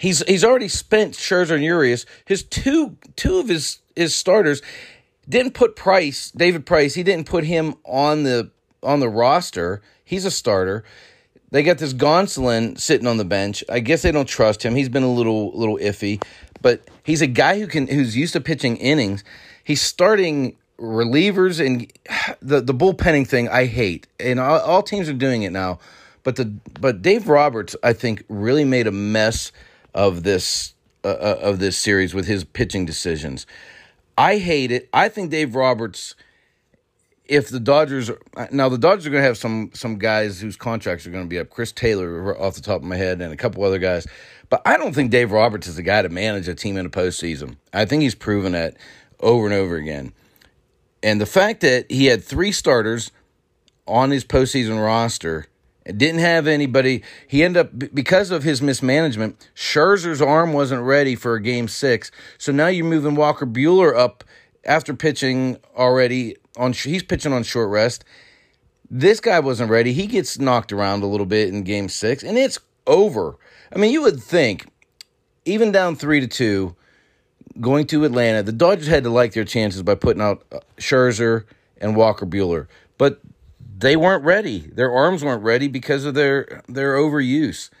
He's 0.01 0.23
he's 0.27 0.43
already 0.43 0.67
spent 0.67 1.13
Scherzer 1.13 1.53
and 1.53 1.63
Urias. 1.63 2.07
His 2.25 2.41
two 2.41 2.97
two 3.15 3.37
of 3.37 3.47
his 3.47 3.81
his 3.95 4.15
starters 4.15 4.63
didn't 5.29 5.53
put 5.53 5.75
Price, 5.75 6.31
David 6.31 6.65
Price. 6.65 6.95
He 6.95 7.03
didn't 7.03 7.27
put 7.27 7.43
him 7.43 7.75
on 7.85 8.23
the 8.23 8.49
on 8.81 8.99
the 8.99 9.07
roster. 9.07 9.83
He's 10.03 10.25
a 10.25 10.31
starter. 10.31 10.83
They 11.51 11.61
got 11.61 11.77
this 11.77 11.93
Gonsolin 11.93 12.79
sitting 12.79 13.05
on 13.05 13.17
the 13.17 13.25
bench. 13.25 13.63
I 13.69 13.79
guess 13.79 14.01
they 14.01 14.11
don't 14.11 14.27
trust 14.27 14.63
him. 14.63 14.73
He's 14.73 14.89
been 14.89 15.03
a 15.03 15.11
little 15.11 15.51
little 15.55 15.77
iffy, 15.77 16.19
but 16.63 16.81
he's 17.03 17.21
a 17.21 17.27
guy 17.27 17.59
who 17.59 17.67
can 17.67 17.85
who's 17.85 18.17
used 18.17 18.33
to 18.33 18.41
pitching 18.41 18.77
innings. 18.77 19.23
He's 19.63 19.83
starting 19.83 20.57
relievers 20.79 21.63
and 21.63 21.93
the 22.41 22.59
the 22.59 22.73
bullpenning 22.73 23.27
thing 23.27 23.49
I 23.49 23.65
hate. 23.67 24.07
And 24.19 24.39
all, 24.39 24.61
all 24.61 24.81
teams 24.81 25.07
are 25.09 25.13
doing 25.13 25.43
it 25.43 25.51
now. 25.51 25.77
But 26.23 26.37
the 26.37 26.45
but 26.45 27.03
Dave 27.03 27.27
Roberts 27.27 27.75
I 27.83 27.93
think 27.93 28.23
really 28.29 28.65
made 28.65 28.87
a 28.87 28.91
mess 28.91 29.51
of 29.93 30.23
this 30.23 30.73
uh, 31.03 31.07
uh, 31.07 31.39
of 31.41 31.59
this 31.59 31.77
series 31.77 32.13
with 32.13 32.27
his 32.27 32.43
pitching 32.43 32.85
decisions. 32.85 33.45
I 34.17 34.37
hate 34.37 34.71
it. 34.71 34.89
I 34.93 35.09
think 35.09 35.31
Dave 35.31 35.55
Roberts. 35.55 36.15
If 37.25 37.47
the 37.47 37.61
Dodgers 37.61 38.09
are, 38.09 38.19
now 38.51 38.67
the 38.67 38.77
Dodgers 38.77 39.07
are 39.07 39.09
going 39.09 39.21
to 39.21 39.27
have 39.27 39.37
some 39.37 39.71
some 39.73 39.97
guys 39.97 40.41
whose 40.41 40.55
contracts 40.57 41.07
are 41.07 41.11
going 41.11 41.23
to 41.23 41.29
be 41.29 41.39
up. 41.39 41.49
Chris 41.49 41.71
Taylor 41.71 42.37
off 42.39 42.55
the 42.55 42.61
top 42.61 42.81
of 42.81 42.83
my 42.83 42.97
head 42.97 43.21
and 43.21 43.31
a 43.31 43.37
couple 43.37 43.63
other 43.63 43.79
guys, 43.79 44.05
but 44.49 44.61
I 44.65 44.75
don't 44.77 44.93
think 44.93 45.11
Dave 45.11 45.31
Roberts 45.31 45.65
is 45.67 45.77
the 45.77 45.81
guy 45.81 46.01
to 46.01 46.09
manage 46.09 46.47
a 46.47 46.55
team 46.55 46.77
in 46.77 46.85
a 46.85 46.89
postseason. 46.89 47.55
I 47.73 47.85
think 47.85 48.01
he's 48.01 48.15
proven 48.15 48.51
that 48.51 48.75
over 49.21 49.45
and 49.45 49.53
over 49.53 49.75
again. 49.77 50.13
And 51.01 51.21
the 51.21 51.25
fact 51.25 51.61
that 51.61 51.89
he 51.89 52.07
had 52.07 52.23
three 52.23 52.51
starters 52.51 53.11
on 53.87 54.11
his 54.11 54.23
postseason 54.23 54.83
roster 54.83 55.47
didn't 55.85 56.19
have 56.19 56.47
anybody. 56.47 57.03
He 57.27 57.43
ended 57.43 57.65
up 57.65 57.93
because 57.93 58.31
of 58.31 58.43
his 58.43 58.61
mismanagement. 58.61 59.49
Scherzer's 59.55 60.21
arm 60.21 60.53
wasn't 60.53 60.83
ready 60.83 61.15
for 61.15 61.35
a 61.35 61.41
game 61.41 61.67
six, 61.67 62.11
so 62.37 62.51
now 62.51 62.67
you're 62.67 62.85
moving 62.85 63.15
Walker 63.15 63.45
Buehler 63.45 63.95
up 63.97 64.23
after 64.63 64.93
pitching 64.93 65.57
already 65.75 66.37
on. 66.57 66.73
He's 66.73 67.03
pitching 67.03 67.33
on 67.33 67.43
short 67.43 67.69
rest. 67.69 68.05
This 68.89 69.19
guy 69.19 69.39
wasn't 69.39 69.71
ready. 69.71 69.93
He 69.93 70.05
gets 70.05 70.37
knocked 70.37 70.71
around 70.73 71.01
a 71.01 71.07
little 71.07 71.25
bit 71.25 71.49
in 71.49 71.63
game 71.63 71.89
six, 71.89 72.23
and 72.23 72.37
it's 72.37 72.59
over. 72.85 73.37
I 73.73 73.77
mean, 73.79 73.91
you 73.91 74.01
would 74.01 74.21
think, 74.21 74.67
even 75.45 75.71
down 75.71 75.95
three 75.95 76.19
to 76.19 76.27
two, 76.27 76.75
going 77.59 77.87
to 77.87 78.03
Atlanta, 78.03 78.43
the 78.43 78.51
Dodgers 78.51 78.87
had 78.87 79.03
to 79.03 79.09
like 79.09 79.33
their 79.33 79.45
chances 79.45 79.81
by 79.81 79.95
putting 79.95 80.21
out 80.21 80.43
uh, 80.51 80.59
Scherzer 80.77 81.45
and 81.79 81.95
Walker 81.95 82.25
Buehler. 82.25 82.67
They 83.81 83.95
weren't 83.95 84.23
ready. 84.23 84.59
Their 84.59 84.91
arms 84.91 85.23
weren't 85.23 85.43
ready 85.43 85.67
because 85.67 86.05
of 86.05 86.13
their 86.13 86.61
their 86.67 86.95
overuse. 86.95 87.71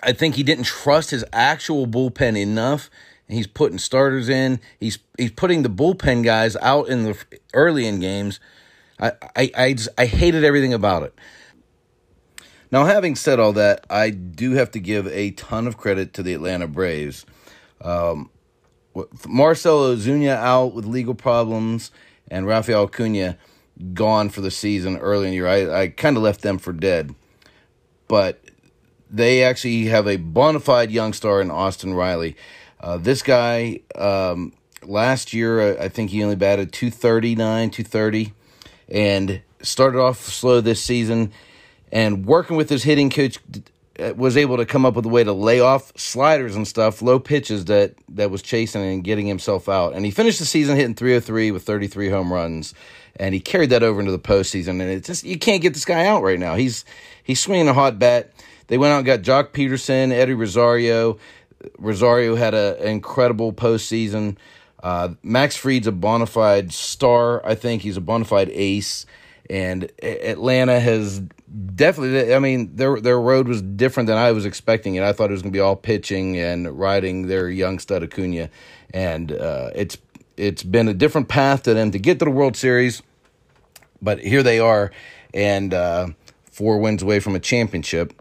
I 0.00 0.12
think 0.12 0.36
he 0.36 0.44
didn't 0.44 0.64
trust 0.64 1.10
his 1.10 1.24
actual 1.32 1.86
bullpen 1.86 2.38
enough. 2.38 2.88
He's 3.28 3.48
putting 3.48 3.78
starters 3.78 4.28
in. 4.28 4.60
He's 4.78 5.00
he's 5.18 5.32
putting 5.32 5.62
the 5.62 5.68
bullpen 5.68 6.22
guys 6.22 6.54
out 6.56 6.88
in 6.88 7.02
the 7.02 7.18
early 7.52 7.86
in 7.86 7.98
games. 7.98 8.38
I 9.00 9.12
I 9.34 9.50
I, 9.56 9.72
just, 9.72 9.88
I 9.98 10.06
hated 10.06 10.44
everything 10.44 10.72
about 10.72 11.02
it. 11.02 11.14
Now, 12.70 12.84
having 12.84 13.16
said 13.16 13.40
all 13.40 13.52
that, 13.54 13.86
I 13.90 14.10
do 14.10 14.52
have 14.52 14.70
to 14.72 14.80
give 14.80 15.08
a 15.08 15.32
ton 15.32 15.66
of 15.66 15.76
credit 15.76 16.12
to 16.14 16.22
the 16.22 16.34
Atlanta 16.34 16.68
Braves. 16.68 17.26
Um, 17.80 18.30
Marcell 19.26 19.80
Ozuna 19.80 20.36
out 20.36 20.74
with 20.74 20.84
legal 20.84 21.14
problems, 21.14 21.90
and 22.28 22.46
Rafael 22.46 22.84
Acuna 22.84 23.36
gone 23.92 24.28
for 24.28 24.40
the 24.40 24.50
season 24.50 24.96
early 24.98 25.26
in 25.26 25.30
the 25.30 25.36
year. 25.36 25.46
I, 25.46 25.82
I 25.82 25.88
kind 25.88 26.16
of 26.16 26.22
left 26.22 26.42
them 26.42 26.58
for 26.58 26.72
dead. 26.72 27.14
But 28.08 28.40
they 29.10 29.42
actually 29.42 29.86
have 29.86 30.06
a 30.06 30.16
bona 30.16 30.60
fide 30.60 30.90
young 30.90 31.12
star 31.12 31.40
in 31.40 31.50
Austin 31.50 31.94
Riley. 31.94 32.36
Uh, 32.80 32.96
this 32.98 33.22
guy, 33.22 33.80
um, 33.94 34.52
last 34.82 35.32
year, 35.32 35.80
I 35.80 35.88
think 35.88 36.10
he 36.10 36.22
only 36.22 36.36
batted 36.36 36.72
239, 36.72 37.70
230, 37.70 38.32
and 38.88 39.42
started 39.62 39.98
off 39.98 40.20
slow 40.20 40.60
this 40.60 40.82
season. 40.82 41.32
And 41.92 42.26
working 42.26 42.56
with 42.56 42.68
his 42.68 42.82
hitting 42.82 43.10
coach, 43.10 43.38
uh, 43.98 44.12
was 44.14 44.36
able 44.36 44.58
to 44.58 44.66
come 44.66 44.84
up 44.84 44.94
with 44.94 45.06
a 45.06 45.08
way 45.08 45.24
to 45.24 45.32
lay 45.32 45.60
off 45.60 45.92
sliders 45.96 46.54
and 46.54 46.68
stuff, 46.68 47.00
low 47.00 47.18
pitches 47.18 47.64
that 47.66 47.94
that 48.10 48.30
was 48.30 48.42
chasing 48.42 48.82
and 48.82 49.02
getting 49.02 49.26
himself 49.26 49.68
out. 49.68 49.94
And 49.94 50.04
he 50.04 50.10
finished 50.10 50.38
the 50.38 50.44
season 50.44 50.76
hitting 50.76 50.94
303 50.94 51.50
with 51.50 51.62
33 51.62 52.10
home 52.10 52.32
runs 52.32 52.74
and 53.18 53.34
he 53.34 53.40
carried 53.40 53.70
that 53.70 53.82
over 53.82 54.00
into 54.00 54.12
the 54.12 54.18
postseason. 54.18 54.80
And 54.80 54.82
it's 54.82 55.06
just 55.06 55.24
you 55.24 55.38
can't 55.38 55.62
get 55.62 55.74
this 55.74 55.84
guy 55.84 56.06
out 56.06 56.22
right 56.22 56.38
now. 56.38 56.54
He's 56.54 56.84
he's 57.22 57.40
swinging 57.40 57.68
a 57.68 57.74
hot 57.74 57.98
bat. 57.98 58.32
They 58.68 58.78
went 58.78 58.92
out 58.92 58.98
and 58.98 59.06
got 59.06 59.20
Joc 59.20 59.50
Pederson, 59.50 60.12
Eddie 60.12 60.34
Rosario. 60.34 61.18
Rosario 61.78 62.34
had 62.36 62.54
an 62.54 62.76
incredible 62.82 63.52
postseason. 63.52 64.36
Uh, 64.82 65.14
Max 65.22 65.56
Fried's 65.56 65.86
a 65.86 65.92
bona 65.92 66.26
fide 66.26 66.72
star. 66.72 67.44
I 67.44 67.54
think 67.54 67.82
he's 67.82 67.96
a 67.96 68.00
bona 68.00 68.24
fide 68.24 68.50
ace. 68.50 69.06
And 69.48 69.90
Atlanta 70.02 70.80
has 70.80 71.22
definitely. 71.74 72.34
I 72.34 72.40
mean, 72.40 72.74
their 72.74 73.00
their 73.00 73.20
road 73.20 73.46
was 73.48 73.62
different 73.62 74.08
than 74.08 74.16
I 74.16 74.32
was 74.32 74.44
expecting 74.44 74.96
it. 74.96 75.04
I 75.04 75.12
thought 75.12 75.30
it 75.30 75.34
was 75.34 75.42
going 75.42 75.52
to 75.52 75.56
be 75.56 75.60
all 75.60 75.76
pitching 75.76 76.36
and 76.36 76.78
riding 76.78 77.28
their 77.28 77.48
young 77.48 77.78
stud 77.78 78.02
Acuna, 78.02 78.50
and 78.92 79.30
uh, 79.30 79.70
it's 79.74 79.96
it's 80.36 80.62
been 80.62 80.88
a 80.88 80.94
different 80.94 81.28
path 81.28 81.62
to 81.64 81.74
them 81.74 81.90
to 81.92 81.98
get 81.98 82.18
to 82.18 82.24
the 82.24 82.30
World 82.30 82.56
Series, 82.56 83.02
but 84.02 84.20
here 84.20 84.42
they 84.42 84.58
are, 84.58 84.90
and 85.32 85.72
uh, 85.72 86.08
four 86.50 86.78
wins 86.78 87.02
away 87.02 87.20
from 87.20 87.34
a 87.34 87.40
championship. 87.40 88.12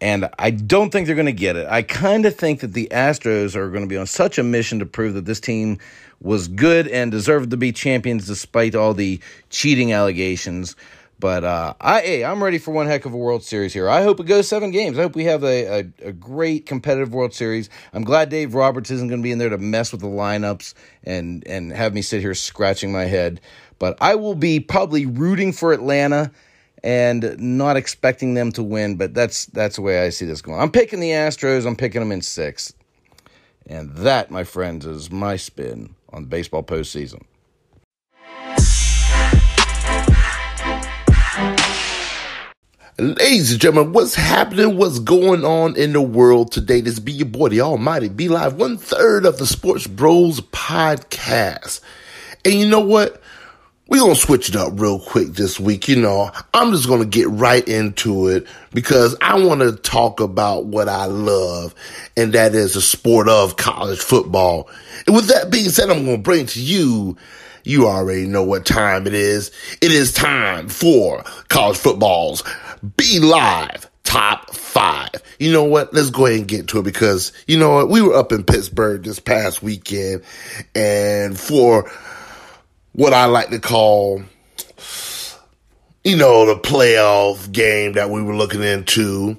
And 0.00 0.28
I 0.38 0.50
don't 0.50 0.90
think 0.90 1.06
they're 1.06 1.16
going 1.16 1.26
to 1.26 1.32
get 1.32 1.56
it. 1.56 1.66
I 1.68 1.80
kind 1.80 2.26
of 2.26 2.36
think 2.36 2.60
that 2.60 2.74
the 2.74 2.88
Astros 2.90 3.56
are 3.56 3.70
going 3.70 3.82
to 3.82 3.88
be 3.88 3.96
on 3.96 4.06
such 4.06 4.38
a 4.38 4.42
mission 4.42 4.78
to 4.80 4.86
prove 4.86 5.14
that 5.14 5.24
this 5.24 5.40
team 5.40 5.78
was 6.20 6.48
good 6.48 6.86
and 6.88 7.10
deserved 7.10 7.50
to 7.50 7.56
be 7.56 7.72
champions 7.72 8.26
despite 8.26 8.74
all 8.74 8.92
the 8.92 9.20
cheating 9.48 9.92
allegations. 9.92 10.76
But 11.18 11.44
uh, 11.44 11.74
I, 11.80 12.00
hey, 12.02 12.24
I'm 12.24 12.42
ready 12.44 12.58
for 12.58 12.72
one 12.72 12.86
heck 12.86 13.06
of 13.06 13.14
a 13.14 13.16
World 13.16 13.42
Series 13.42 13.72
here. 13.72 13.88
I 13.88 14.02
hope 14.02 14.20
it 14.20 14.26
goes 14.26 14.48
seven 14.48 14.70
games. 14.70 14.98
I 14.98 15.02
hope 15.02 15.16
we 15.16 15.24
have 15.24 15.44
a, 15.44 15.80
a, 15.80 16.08
a 16.08 16.12
great 16.12 16.66
competitive 16.66 17.14
World 17.14 17.32
Series. 17.32 17.70
I'm 17.94 18.04
glad 18.04 18.28
Dave 18.28 18.54
Roberts 18.54 18.90
isn't 18.90 19.08
going 19.08 19.20
to 19.20 19.22
be 19.22 19.32
in 19.32 19.38
there 19.38 19.48
to 19.48 19.56
mess 19.56 19.92
with 19.92 20.02
the 20.02 20.08
lineups 20.08 20.74
and 21.04 21.46
and 21.46 21.72
have 21.72 21.94
me 21.94 22.02
sit 22.02 22.20
here 22.20 22.34
scratching 22.34 22.92
my 22.92 23.04
head. 23.04 23.40
But 23.78 23.96
I 24.00 24.14
will 24.14 24.34
be 24.34 24.60
probably 24.60 25.06
rooting 25.06 25.52
for 25.52 25.72
Atlanta 25.72 26.32
and 26.84 27.38
not 27.38 27.76
expecting 27.76 28.34
them 28.34 28.52
to 28.52 28.62
win. 28.62 28.96
But 28.96 29.14
that's 29.14 29.46
that's 29.46 29.76
the 29.76 29.82
way 29.82 30.04
I 30.04 30.10
see 30.10 30.26
this 30.26 30.42
going. 30.42 30.60
I'm 30.60 30.70
picking 30.70 31.00
the 31.00 31.10
Astros. 31.10 31.66
I'm 31.66 31.76
picking 31.76 32.00
them 32.00 32.12
in 32.12 32.20
six, 32.20 32.74
and 33.66 33.90
that, 33.96 34.30
my 34.30 34.44
friends, 34.44 34.84
is 34.84 35.10
my 35.10 35.36
spin 35.36 35.94
on 36.12 36.24
the 36.24 36.28
baseball 36.28 36.62
postseason. 36.62 37.22
Ladies 42.98 43.52
and 43.52 43.60
gentlemen, 43.60 43.92
what's 43.92 44.14
happening? 44.14 44.78
What's 44.78 45.00
going 45.00 45.44
on 45.44 45.76
in 45.76 45.92
the 45.92 46.00
world 46.00 46.50
today? 46.50 46.80
This 46.80 46.98
be 46.98 47.12
your 47.12 47.26
boy, 47.26 47.50
the 47.50 47.60
Almighty 47.60 48.08
B 48.08 48.28
Live, 48.28 48.54
one 48.54 48.78
third 48.78 49.26
of 49.26 49.36
the 49.36 49.44
Sports 49.44 49.86
Bros 49.86 50.40
podcast. 50.40 51.82
And 52.42 52.54
you 52.54 52.66
know 52.66 52.80
what? 52.80 53.20
We're 53.86 54.00
going 54.00 54.14
to 54.14 54.20
switch 54.20 54.48
it 54.48 54.56
up 54.56 54.80
real 54.80 54.98
quick 54.98 55.28
this 55.28 55.60
week. 55.60 55.88
You 55.88 55.96
know, 55.96 56.30
I'm 56.54 56.72
just 56.72 56.88
going 56.88 57.02
to 57.02 57.06
get 57.06 57.28
right 57.28 57.68
into 57.68 58.28
it 58.28 58.46
because 58.72 59.14
I 59.20 59.44
want 59.44 59.60
to 59.60 59.76
talk 59.76 60.20
about 60.20 60.64
what 60.64 60.88
I 60.88 61.04
love, 61.04 61.74
and 62.16 62.32
that 62.32 62.54
is 62.54 62.72
the 62.72 62.80
sport 62.80 63.28
of 63.28 63.58
college 63.58 63.98
football. 63.98 64.70
And 65.06 65.14
with 65.14 65.26
that 65.26 65.50
being 65.50 65.68
said, 65.68 65.90
I'm 65.90 66.06
going 66.06 66.16
to 66.16 66.22
bring 66.22 66.46
to 66.46 66.62
you 66.62 67.18
you 67.66 67.88
already 67.88 68.26
know 68.26 68.44
what 68.44 68.64
time 68.64 69.08
it 69.08 69.12
is. 69.12 69.50
It 69.80 69.90
is 69.90 70.12
time 70.12 70.68
for 70.68 71.24
college 71.48 71.76
football's 71.76 72.44
B 72.96 73.18
Live 73.20 73.90
top 74.04 74.54
five. 74.54 75.10
You 75.38 75.52
know 75.52 75.64
what? 75.64 75.92
Let's 75.92 76.10
go 76.10 76.26
ahead 76.26 76.38
and 76.38 76.48
get 76.48 76.68
to 76.68 76.78
it 76.78 76.84
because 76.84 77.32
you 77.46 77.58
know 77.58 77.70
what? 77.74 77.88
We 77.88 78.00
were 78.00 78.14
up 78.14 78.32
in 78.32 78.44
Pittsburgh 78.44 79.02
this 79.02 79.20
past 79.20 79.62
weekend 79.62 80.22
and 80.74 81.38
for 81.38 81.90
what 82.92 83.12
I 83.12 83.26
like 83.26 83.50
to 83.50 83.58
call, 83.58 84.22
you 86.04 86.16
know, 86.16 86.46
the 86.46 86.58
playoff 86.58 87.50
game 87.52 87.92
that 87.94 88.08
we 88.10 88.22
were 88.22 88.36
looking 88.36 88.62
into. 88.62 89.38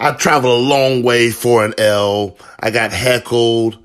I 0.00 0.12
traveled 0.12 0.58
a 0.58 0.68
long 0.68 1.02
way 1.02 1.30
for 1.30 1.64
an 1.64 1.74
L. 1.78 2.36
I 2.58 2.70
got 2.70 2.92
heckled. 2.92 3.78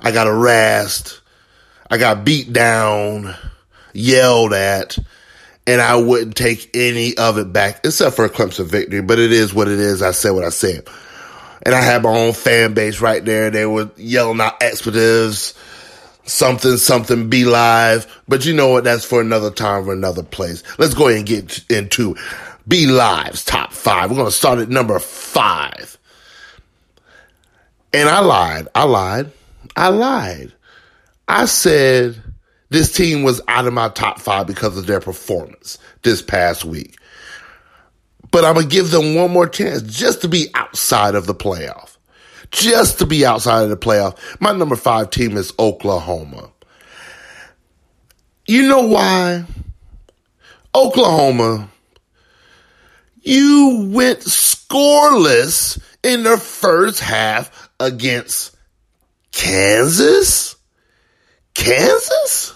I 0.00 0.10
got 0.10 0.26
harassed. 0.26 1.20
I 1.90 1.98
got 1.98 2.24
beat 2.24 2.52
down, 2.52 3.34
yelled 3.92 4.52
at, 4.52 4.98
and 5.66 5.80
I 5.80 5.96
wouldn't 5.96 6.36
take 6.36 6.70
any 6.74 7.16
of 7.16 7.38
it 7.38 7.52
back 7.52 7.80
except 7.84 8.16
for 8.16 8.24
a 8.24 8.30
Clemson 8.30 8.66
victory. 8.66 9.02
But 9.02 9.18
it 9.18 9.32
is 9.32 9.52
what 9.52 9.68
it 9.68 9.78
is. 9.78 10.02
I 10.02 10.12
said 10.12 10.30
what 10.30 10.44
I 10.44 10.50
said. 10.50 10.86
And 11.62 11.74
I 11.74 11.80
had 11.80 12.02
my 12.02 12.10
own 12.10 12.32
fan 12.32 12.74
base 12.74 13.00
right 13.00 13.24
there. 13.24 13.50
They 13.50 13.66
were 13.66 13.90
yelling 13.96 14.40
out 14.40 14.62
expletives, 14.62 15.54
something, 16.24 16.76
something, 16.76 17.28
B 17.28 17.44
Live. 17.44 18.22
But 18.28 18.46
you 18.46 18.54
know 18.54 18.68
what? 18.68 18.84
That's 18.84 19.04
for 19.04 19.20
another 19.20 19.50
time, 19.50 19.84
for 19.84 19.92
another 19.92 20.22
place. 20.22 20.62
Let's 20.78 20.94
go 20.94 21.08
ahead 21.08 21.18
and 21.18 21.26
get 21.26 21.64
into 21.68 22.16
B 22.68 22.86
Live's 22.86 23.44
top 23.44 23.72
five. 23.72 24.10
We're 24.10 24.16
going 24.16 24.28
to 24.28 24.32
start 24.32 24.60
at 24.60 24.68
number 24.68 24.98
five. 25.00 25.98
And 27.92 28.08
I 28.08 28.20
lied. 28.20 28.68
I 28.74 28.84
lied. 28.84 29.32
I 29.74 29.88
lied. 29.88 30.52
I 31.26 31.46
said 31.46 32.22
this 32.76 32.92
team 32.92 33.22
was 33.22 33.40
out 33.48 33.66
of 33.66 33.72
my 33.72 33.88
top 33.88 34.20
five 34.20 34.46
because 34.46 34.76
of 34.76 34.86
their 34.86 35.00
performance 35.00 35.78
this 36.02 36.20
past 36.20 36.62
week. 36.62 36.98
But 38.30 38.44
I'm 38.44 38.52
going 38.52 38.68
to 38.68 38.70
give 38.74 38.90
them 38.90 39.14
one 39.14 39.30
more 39.30 39.48
chance 39.48 39.80
just 39.80 40.20
to 40.20 40.28
be 40.28 40.48
outside 40.52 41.14
of 41.14 41.26
the 41.26 41.34
playoff. 41.34 41.96
Just 42.50 42.98
to 42.98 43.06
be 43.06 43.24
outside 43.24 43.62
of 43.62 43.70
the 43.70 43.78
playoff. 43.78 44.18
My 44.40 44.52
number 44.52 44.76
five 44.76 45.08
team 45.08 45.38
is 45.38 45.54
Oklahoma. 45.58 46.50
You 48.46 48.68
know 48.68 48.82
why? 48.82 49.46
Oklahoma, 50.74 51.70
you 53.22 53.88
went 53.90 54.18
scoreless 54.20 55.80
in 56.02 56.24
the 56.24 56.36
first 56.36 57.00
half 57.00 57.70
against 57.80 58.54
Kansas? 59.32 60.56
Kansas? 61.54 62.55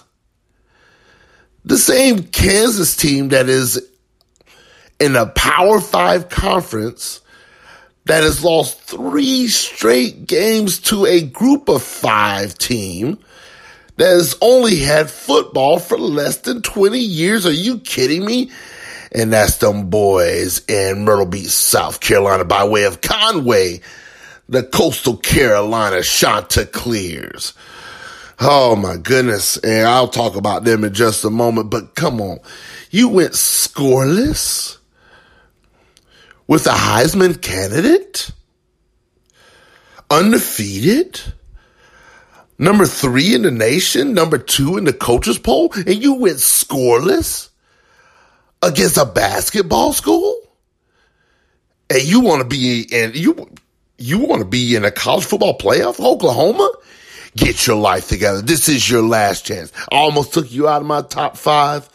The 1.70 1.78
same 1.78 2.24
Kansas 2.24 2.96
team 2.96 3.28
that 3.28 3.48
is 3.48 3.80
in 4.98 5.14
a 5.14 5.26
Power 5.26 5.80
Five 5.80 6.28
conference 6.28 7.20
that 8.06 8.24
has 8.24 8.42
lost 8.42 8.80
three 8.80 9.46
straight 9.46 10.26
games 10.26 10.80
to 10.80 11.06
a 11.06 11.20
group 11.20 11.68
of 11.68 11.80
five 11.80 12.59
team 12.59 13.20
that 13.98 14.09
has 14.09 14.37
only 14.40 14.80
had 14.80 15.09
football 15.09 15.78
for 15.78 15.96
less 15.96 16.38
than 16.38 16.61
20 16.61 16.98
years. 16.98 17.46
Are 17.46 17.52
you 17.52 17.78
kidding 17.78 18.24
me? 18.24 18.50
And 19.12 19.33
that's 19.33 19.59
them 19.59 19.90
boys 19.90 20.64
in 20.66 21.04
Myrtle 21.04 21.24
Beach, 21.24 21.50
South 21.50 22.00
Carolina 22.00 22.44
by 22.44 22.64
way 22.64 22.83
of 22.83 23.00
Conway, 23.00 23.80
the 24.48 24.64
coastal 24.64 25.18
Carolina 25.18 26.02
Chanticleers. 26.02 27.54
Oh 28.40 28.74
my 28.74 28.96
goodness. 28.96 29.59
And 29.59 29.87
I'll 29.87 30.09
talk 30.09 30.35
about 30.35 30.64
them 30.64 30.83
in 30.85 30.94
just 30.94 31.24
a 31.24 31.31
moment, 31.31 31.70
but 31.70 31.94
come 31.94 32.20
on. 32.20 32.38
You 32.90 33.09
went 33.09 33.33
scoreless 33.33 34.79
with 36.46 36.66
a 36.66 36.70
Heisman 36.70 37.40
candidate? 37.40 38.31
Undefeated? 40.11 41.20
Number 42.59 42.87
three 42.87 43.35
in 43.35 43.42
the 43.42 43.50
nation, 43.50 44.14
number 44.14 44.38
two 44.38 44.76
in 44.76 44.85
the 44.85 44.92
coaches 44.92 45.38
poll, 45.38 45.72
and 45.74 46.03
you 46.03 46.14
went 46.14 46.38
scoreless 46.38 47.48
against 48.62 48.98
a 48.98 49.05
basketball 49.05 49.92
school? 49.92 50.40
And 51.88 52.03
you 52.03 52.20
want 52.20 52.42
to 52.42 52.48
be 52.48 52.83
in 52.90 53.12
you 53.14 53.50
you 53.98 54.18
want 54.18 54.40
to 54.40 54.48
be 54.48 54.76
in 54.76 54.85
a 54.85 54.90
college 54.90 55.24
football 55.24 55.59
playoff, 55.59 56.00
Oklahoma? 56.00 56.70
Get 57.36 57.66
your 57.66 57.76
life 57.76 58.08
together. 58.08 58.42
This 58.42 58.68
is 58.68 58.88
your 58.88 59.02
last 59.02 59.44
chance. 59.44 59.72
I 59.92 59.96
almost 59.96 60.34
took 60.34 60.50
you 60.50 60.68
out 60.68 60.82
of 60.82 60.86
my 60.86 61.02
top 61.02 61.36
five, 61.36 61.88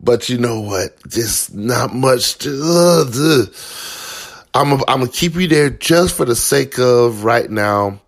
but 0.00 0.28
you 0.28 0.38
know 0.38 0.60
what? 0.60 0.96
Just 1.08 1.54
not 1.54 1.94
much 1.94 2.38
to, 2.38 2.50
uh, 2.50 3.46
I'm 4.54 4.72
a, 4.72 4.76
I'm 4.88 5.00
gonna 5.00 5.08
keep 5.08 5.34
you 5.34 5.46
there 5.46 5.70
just 5.70 6.16
for 6.16 6.24
the 6.24 6.34
sake 6.34 6.78
of 6.78 7.22
right 7.24 7.48
now. 7.48 8.00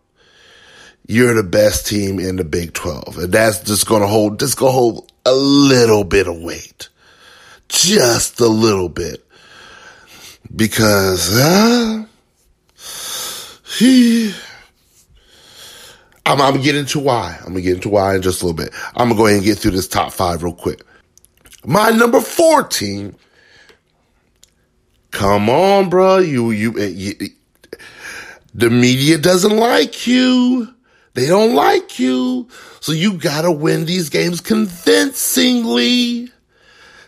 You're 1.06 1.34
the 1.34 1.42
best 1.42 1.86
team 1.86 2.18
in 2.18 2.36
the 2.36 2.44
Big 2.44 2.72
12. 2.72 3.18
And 3.18 3.32
that's 3.32 3.60
just 3.60 3.86
gonna 3.86 4.06
hold, 4.06 4.40
just 4.40 4.56
gonna 4.56 4.72
hold 4.72 5.10
a 5.24 5.34
little 5.34 6.04
bit 6.04 6.26
of 6.26 6.40
weight. 6.40 6.88
Just 7.68 8.40
a 8.40 8.46
little 8.48 8.88
bit. 8.88 9.24
Because, 10.54 11.36
uh, 11.36 12.04
he, 13.78 14.32
I'm, 16.26 16.40
I'm 16.40 16.52
gonna 16.52 16.64
get 16.64 16.76
into 16.76 17.00
why. 17.00 17.36
I'm 17.40 17.48
gonna 17.48 17.60
get 17.62 17.76
into 17.76 17.88
why 17.88 18.14
in 18.14 18.22
just 18.22 18.42
a 18.42 18.46
little 18.46 18.56
bit. 18.56 18.72
I'm 18.94 19.08
gonna 19.08 19.16
go 19.16 19.26
ahead 19.26 19.38
and 19.38 19.44
get 19.44 19.58
through 19.58 19.72
this 19.72 19.88
top 19.88 20.12
five 20.12 20.42
real 20.42 20.54
quick. 20.54 20.82
My 21.64 21.90
number 21.90 22.20
four 22.20 22.64
team. 22.64 23.16
Come 25.10 25.50
on, 25.50 25.90
bro. 25.90 26.18
You, 26.18 26.52
you, 26.52 26.78
eh, 26.78 26.86
you, 26.86 27.14
eh. 27.20 27.76
the 28.54 28.70
media 28.70 29.18
doesn't 29.18 29.56
like 29.56 30.06
you. 30.06 30.72
They 31.14 31.26
don't 31.26 31.54
like 31.54 31.98
you. 31.98 32.48
So 32.80 32.92
you 32.92 33.14
gotta 33.14 33.50
win 33.50 33.84
these 33.84 34.08
games 34.08 34.40
convincingly. 34.40 36.30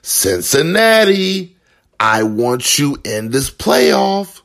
Cincinnati, 0.03 1.57
I 2.01 2.25
want 2.25 2.79
you 2.79 2.99
in 3.05 3.31
this 3.31 3.51
playoff. 3.51 4.42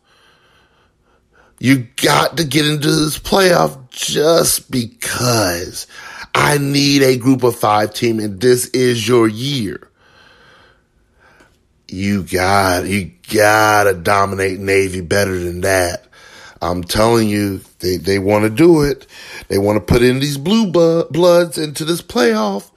You 1.60 1.88
got 1.96 2.38
to 2.38 2.43
get 2.43 2.67
into 2.67 2.91
this 2.91 3.17
playoff 3.17 3.89
just 3.89 4.70
because 4.70 5.88
I 6.36 6.60
need 6.60 7.02
a 7.02 7.17
group 7.17 7.43
of 7.43 7.56
five 7.56 7.93
team 7.93 8.20
and 8.20 8.39
this 8.39 8.67
is 8.67 9.08
your 9.08 9.28
year. 9.28 9.89
You 11.88 12.24
got, 12.24 12.86
you 12.86 13.12
gotta 13.34 13.93
dominate 13.93 14.60
Navy 14.60 15.02
better 15.02 15.39
than 15.39 15.62
that. 15.62 16.06
I'm 16.62 16.84
telling 16.84 17.30
you, 17.30 17.62
they, 17.80 17.98
they 17.98 18.20
want 18.20 18.43
to 18.43 18.50
do 18.50 18.84
it. 18.84 19.08
They 19.48 19.58
want 19.58 19.78
to 19.78 19.93
put 19.93 20.02
in 20.02 20.20
these 20.20 20.38
blue 20.38 20.72
bloods 20.72 21.58
into 21.58 21.86
this 21.86 22.02
playoff. 22.02 22.70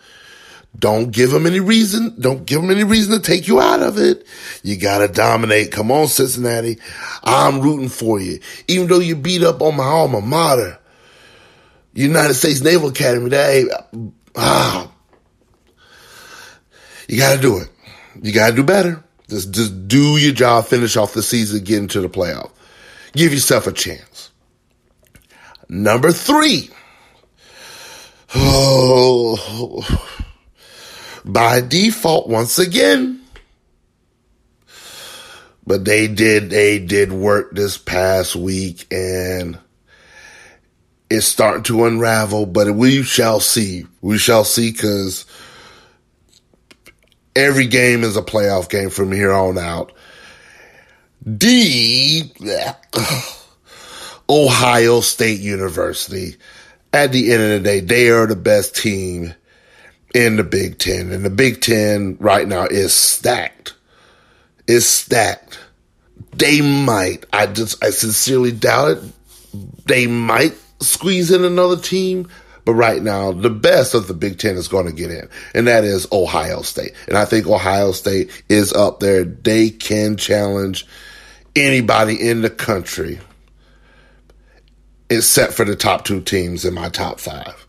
Don't 0.78 1.11
give 1.11 1.30
them 1.30 1.46
any 1.46 1.61
reason. 1.61 2.14
Don't 2.20 2.46
give 2.46 2.62
them 2.62 2.70
any 2.70 2.85
reason 2.85 3.12
to 3.12 3.20
take 3.20 3.48
you 3.48 3.61
out 3.61 3.80
of 3.80 3.98
it. 3.98 4.24
You 4.62 4.76
gotta 4.76 5.09
dominate. 5.09 5.72
Come 5.72 5.90
on, 5.90 6.06
Cincinnati. 6.06 6.78
I'm 7.24 7.61
rooting 7.61 7.88
for 7.88 8.20
you. 8.20 8.38
Even 8.68 8.87
though 8.87 9.00
you 9.00 9.16
beat 9.16 9.42
up 9.42 9.61
on 9.62 9.76
my 9.76 9.85
alma 9.85 10.20
mater, 10.20 10.78
United 11.92 12.35
States 12.35 12.61
Naval 12.61 12.90
Academy, 12.90 13.30
that, 13.30 13.88
ah, 14.37 14.90
you 17.09 17.18
gotta 17.18 17.40
do 17.40 17.59
it. 17.59 17.68
You 18.22 18.33
gotta 18.33 18.54
do 18.54 18.62
better. 18.62 19.02
Just, 19.28 19.52
just 19.52 19.88
do 19.88 20.16
your 20.16 20.33
job, 20.33 20.66
finish 20.66 20.96
off 20.96 21.14
the 21.14 21.22
season, 21.22 21.64
get 21.64 21.78
into 21.78 22.00
the 22.00 22.09
playoff. 22.09 22.50
Give 23.12 23.33
yourself 23.33 23.66
a 23.66 23.72
chance. 23.72 24.30
Number 25.68 26.12
three. 26.12 26.70
Oh, 28.33 29.37
by 31.24 31.61
default 31.61 32.28
once 32.28 32.59
again. 32.59 33.20
But 35.66 35.85
they 35.85 36.09
did, 36.09 36.50
they 36.50 36.78
did 36.78 37.12
work 37.12 37.52
this 37.52 37.78
past 37.78 38.35
week 38.35 38.87
and 38.90 39.59
it's 41.11 41.26
starting 41.26 41.64
to 41.64 41.85
unravel, 41.85 42.46
but 42.46 42.74
we 42.74 43.02
shall 43.02 43.40
see. 43.40 43.87
We 44.00 44.16
shall 44.18 44.44
see 44.44 44.70
because 44.70 45.26
every 47.35 47.66
game 47.66 48.04
is 48.04 48.16
a 48.16 48.22
playoff 48.22 48.68
game 48.70 48.90
from 48.90 49.12
here 49.12 49.33
on 49.33 49.59
out. 49.59 49.92
D, 51.37 52.33
Ohio 54.28 55.00
State 55.00 55.40
University. 55.40 56.37
At 56.92 57.12
the 57.12 57.33
end 57.33 57.42
of 57.42 57.50
the 57.50 57.61
day, 57.61 57.80
they 57.80 58.09
are 58.11 58.26
the 58.26 58.37
best 58.37 58.74
team 58.74 59.35
in 60.14 60.37
the 60.37 60.44
Big 60.44 60.79
Ten. 60.79 61.12
And 61.12 61.25
the 61.25 61.31
Big 61.31 61.61
Ten 61.61 62.16
right 62.20 62.46
now 62.46 62.64
is 62.64 62.92
stacked. 62.92 63.75
Is 64.66 64.88
stacked. 64.88 65.59
They 66.33 66.61
might, 66.61 67.27
I 67.33 67.46
just, 67.46 67.83
I 67.83 67.90
sincerely 67.90 68.53
doubt 68.53 68.99
it. 68.99 69.03
They 69.87 70.07
might 70.07 70.55
squeeze 70.81 71.31
in 71.31 71.44
another 71.44 71.77
team. 71.77 72.29
But 72.64 72.75
right 72.75 73.03
now, 73.03 73.33
the 73.33 73.51
best 73.51 73.94
of 73.94 74.07
the 74.07 74.14
Big 74.14 74.38
Ten 74.38 74.57
is 74.57 74.68
going 74.68 74.87
to 74.87 74.92
get 74.92 75.11
in, 75.11 75.29
and 75.55 75.66
that 75.66 75.83
is 75.83 76.07
Ohio 76.12 76.61
State. 76.61 76.92
And 77.09 77.16
I 77.16 77.25
think 77.25 77.46
Ohio 77.46 77.90
State 77.90 78.31
is 78.49 78.73
up 78.73 79.01
there. 79.01 79.25
They 79.25 79.70
can 79.70 80.16
challenge 80.16 80.87
anybody 81.57 82.14
in 82.14 82.42
the 82.42 82.51
country 82.51 83.18
except 85.09 85.55
for 85.55 85.64
the 85.64 85.75
top 85.75 86.05
two 86.05 86.20
teams 86.20 86.64
in 86.64 86.75
my 86.75 86.88
top 86.88 87.18
five. 87.18 87.66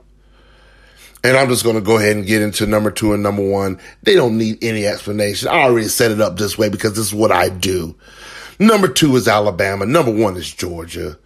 And 1.24 1.38
I'm 1.38 1.50
just 1.50 1.64
going 1.64 1.76
to 1.76 1.82
go 1.82 1.98
ahead 1.98 2.16
and 2.16 2.26
get 2.26 2.42
into 2.42 2.66
number 2.66 2.90
two 2.90 3.14
and 3.14 3.22
number 3.22 3.48
one. 3.48 3.80
They 4.04 4.16
don't 4.16 4.38
need 4.38 4.64
any 4.64 4.88
explanation. 4.88 5.50
I 5.50 5.64
already 5.64 5.88
set 5.88 6.12
it 6.12 6.20
up 6.20 6.38
this 6.38 6.58
way 6.58 6.70
because 6.70 6.94
this 6.94 7.06
is 7.08 7.14
what 7.14 7.32
I 7.32 7.50
do. 7.50 7.96
Number 8.60 8.88
two 8.88 9.16
is 9.16 9.28
Alabama. 9.28 9.86
Number 9.86 10.12
one 10.12 10.36
is 10.36 10.52
Georgia. 10.52 11.18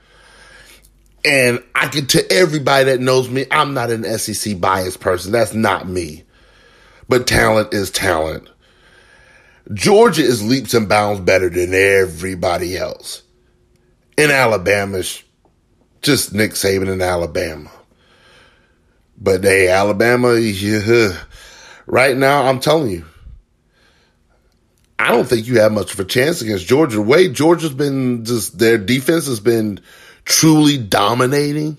And 1.24 1.64
I 1.74 1.88
can 1.88 2.08
tell 2.08 2.24
everybody 2.30 2.86
that 2.86 3.00
knows 3.00 3.30
me, 3.30 3.46
I'm 3.50 3.74
not 3.74 3.90
an 3.90 4.04
SEC 4.20 4.60
biased 4.60 5.00
person. 5.00 5.32
That's 5.32 5.54
not 5.54 5.88
me. 5.88 6.24
But 7.08 7.26
talent 7.26 7.74
is 7.74 7.90
talent. 7.90 8.50
Georgia 9.74 10.22
is 10.22 10.44
leaps 10.44 10.74
and 10.74 10.88
bounds 10.88 11.22
better 11.22 11.50
than 11.50 11.74
everybody 11.74 12.78
else. 12.78 13.24
In 14.18 14.30
Alabama, 14.30 15.02
just 16.02 16.34
Nick 16.34 16.52
Saban 16.52 16.88
in 16.88 17.02
Alabama. 17.02 17.72
But 19.18 19.44
hey, 19.44 19.70
Alabama, 19.70 20.36
yeah, 20.36 21.18
right 21.86 22.16
now, 22.16 22.44
I'm 22.44 22.60
telling 22.60 22.92
you, 22.92 23.06
I 24.98 25.12
don't 25.12 25.28
think 25.28 25.48
you 25.48 25.60
have 25.60 25.72
much 25.72 25.94
of 25.94 26.00
a 26.00 26.06
chance 26.06 26.42
against 26.42 26.68
Georgia. 26.68 26.98
The 26.98 27.02
way 27.02 27.30
Georgia's 27.30 27.74
been 27.74 28.26
just 28.26 28.58
their 28.58 28.78
defense 28.78 29.28
has 29.28 29.40
been 29.40 29.80
truly 30.24 30.78
dominating. 30.78 31.78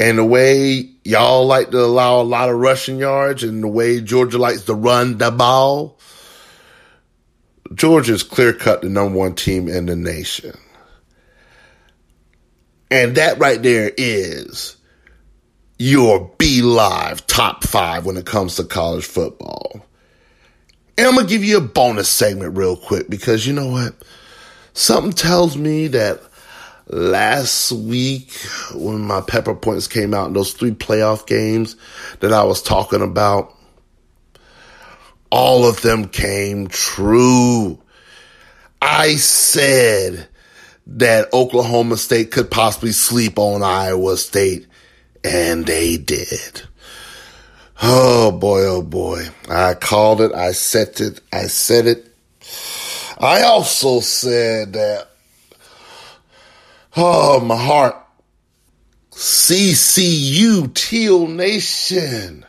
And 0.00 0.18
the 0.18 0.24
way 0.24 0.90
y'all 1.04 1.46
like 1.46 1.70
to 1.70 1.80
allow 1.80 2.20
a 2.20 2.22
lot 2.22 2.48
of 2.48 2.56
rushing 2.56 2.98
yards 2.98 3.44
and 3.44 3.62
the 3.62 3.68
way 3.68 4.00
Georgia 4.00 4.38
likes 4.38 4.62
to 4.62 4.74
run 4.74 5.18
the 5.18 5.30
ball, 5.30 5.98
Georgia's 7.74 8.22
clear 8.22 8.52
cut 8.52 8.82
the 8.82 8.88
number 8.88 9.18
one 9.18 9.34
team 9.34 9.68
in 9.68 9.86
the 9.86 9.96
nation. 9.96 10.56
And 12.90 13.16
that 13.16 13.38
right 13.38 13.62
there 13.62 13.92
is 13.96 14.76
your 15.82 16.30
B 16.38 16.62
Live 16.62 17.26
top 17.26 17.64
five 17.64 18.06
when 18.06 18.16
it 18.16 18.24
comes 18.24 18.54
to 18.54 18.64
college 18.64 19.04
football. 19.04 19.84
And 20.96 21.08
I'm 21.08 21.14
going 21.14 21.26
to 21.26 21.32
give 21.32 21.42
you 21.42 21.56
a 21.56 21.60
bonus 21.60 22.08
segment 22.08 22.56
real 22.56 22.76
quick 22.76 23.10
because 23.10 23.48
you 23.48 23.52
know 23.52 23.66
what? 23.66 23.94
Something 24.74 25.12
tells 25.12 25.56
me 25.56 25.88
that 25.88 26.20
last 26.86 27.72
week 27.72 28.32
when 28.74 29.00
my 29.00 29.22
pepper 29.22 29.56
points 29.56 29.88
came 29.88 30.14
out 30.14 30.28
in 30.28 30.34
those 30.34 30.52
three 30.52 30.70
playoff 30.70 31.26
games 31.26 31.74
that 32.20 32.32
I 32.32 32.44
was 32.44 32.62
talking 32.62 33.02
about, 33.02 33.52
all 35.30 35.66
of 35.66 35.82
them 35.82 36.06
came 36.06 36.68
true. 36.68 37.76
I 38.80 39.16
said 39.16 40.28
that 40.86 41.32
Oklahoma 41.32 41.96
State 41.96 42.30
could 42.30 42.52
possibly 42.52 42.92
sleep 42.92 43.36
on 43.36 43.64
Iowa 43.64 44.16
State, 44.16 44.66
and 45.24 45.66
they 45.66 45.96
did. 45.96 46.62
Oh 47.82 48.30
boy, 48.30 48.64
oh 48.66 48.82
boy. 48.82 49.26
I 49.48 49.74
called 49.74 50.20
it. 50.20 50.32
I 50.32 50.52
said 50.52 51.00
it. 51.00 51.20
I 51.32 51.46
said 51.46 51.86
it. 51.86 52.14
I 53.18 53.42
also 53.42 54.00
said 54.00 54.72
that, 54.72 55.08
oh, 56.96 57.40
my 57.40 57.56
heart, 57.56 57.96
CCU 59.12 60.72
Teal 60.74 61.28
Nation 61.28 62.44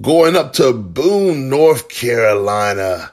going 0.00 0.36
up 0.36 0.52
to 0.54 0.72
Boone, 0.72 1.48
North 1.48 1.88
Carolina 1.88 3.10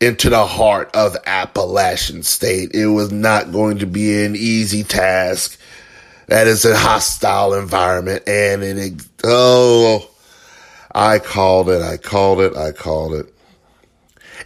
into 0.00 0.30
the 0.30 0.46
heart 0.46 0.94
of 0.94 1.16
Appalachian 1.26 2.22
State. 2.22 2.74
It 2.74 2.86
was 2.86 3.10
not 3.10 3.52
going 3.52 3.78
to 3.78 3.86
be 3.86 4.24
an 4.24 4.36
easy 4.36 4.84
task. 4.84 5.58
That 6.28 6.46
is 6.46 6.64
a 6.64 6.76
hostile 6.76 7.54
environment 7.54 8.22
and 8.28 8.62
it, 8.62 9.02
oh, 9.24 10.08
I 10.94 11.18
called 11.18 11.70
it. 11.70 11.82
I 11.82 11.96
called 11.96 12.40
it. 12.40 12.56
I 12.56 12.72
called 12.72 13.14
it. 13.14 13.34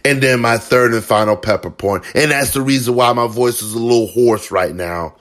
And 0.05 0.21
then 0.21 0.41
my 0.41 0.57
third 0.57 0.93
and 0.93 1.03
final 1.03 1.35
pepper 1.35 1.69
point, 1.69 2.03
and 2.15 2.31
that's 2.31 2.51
the 2.51 2.61
reason 2.61 2.95
why 2.95 3.13
my 3.13 3.27
voice 3.27 3.61
is 3.61 3.73
a 3.73 3.79
little 3.79 4.07
hoarse 4.07 4.51
right 4.51 4.73
now. 4.73 5.15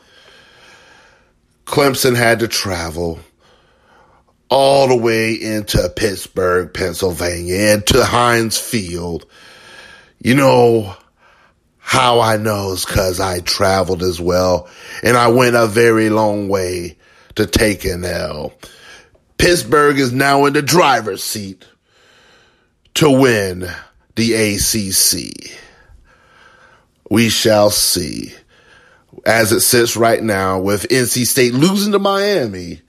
Clemson 1.66 2.16
had 2.16 2.40
to 2.40 2.48
travel 2.48 3.20
all 4.48 4.88
the 4.88 4.96
way 4.96 5.34
into 5.34 5.88
Pittsburgh, 5.94 6.72
Pennsylvania, 6.72 7.56
and 7.56 7.86
to 7.86 8.04
Heinz 8.04 8.58
Field. 8.58 9.26
You 10.22 10.34
know 10.34 10.96
how 11.84 12.20
I 12.20 12.36
know 12.36 12.72
is 12.72 12.86
because 12.86 13.20
I 13.20 13.40
traveled 13.40 14.02
as 14.02 14.20
well, 14.20 14.68
and 15.02 15.16
I 15.16 15.28
went 15.28 15.56
a 15.56 15.66
very 15.66 16.08
long 16.08 16.48
way 16.48 16.96
to 17.34 17.44
take 17.44 17.84
an 17.84 18.04
L. 18.04 18.54
Pittsburgh 19.36 19.98
is 19.98 20.12
now 20.12 20.46
in 20.46 20.52
the 20.52 20.62
driver's 20.62 21.22
seat 21.22 21.66
to 22.94 23.10
win 23.10 23.68
the 24.14 24.32
ACC. 24.34 25.58
We 27.10 27.28
shall 27.28 27.70
see. 27.70 28.32
As 29.26 29.52
it 29.52 29.60
sits 29.60 29.96
right 29.96 30.22
now, 30.22 30.60
with 30.60 30.88
NC 30.88 31.26
State 31.26 31.52
losing 31.52 31.92
to 31.92 31.98
Miami, 31.98 32.80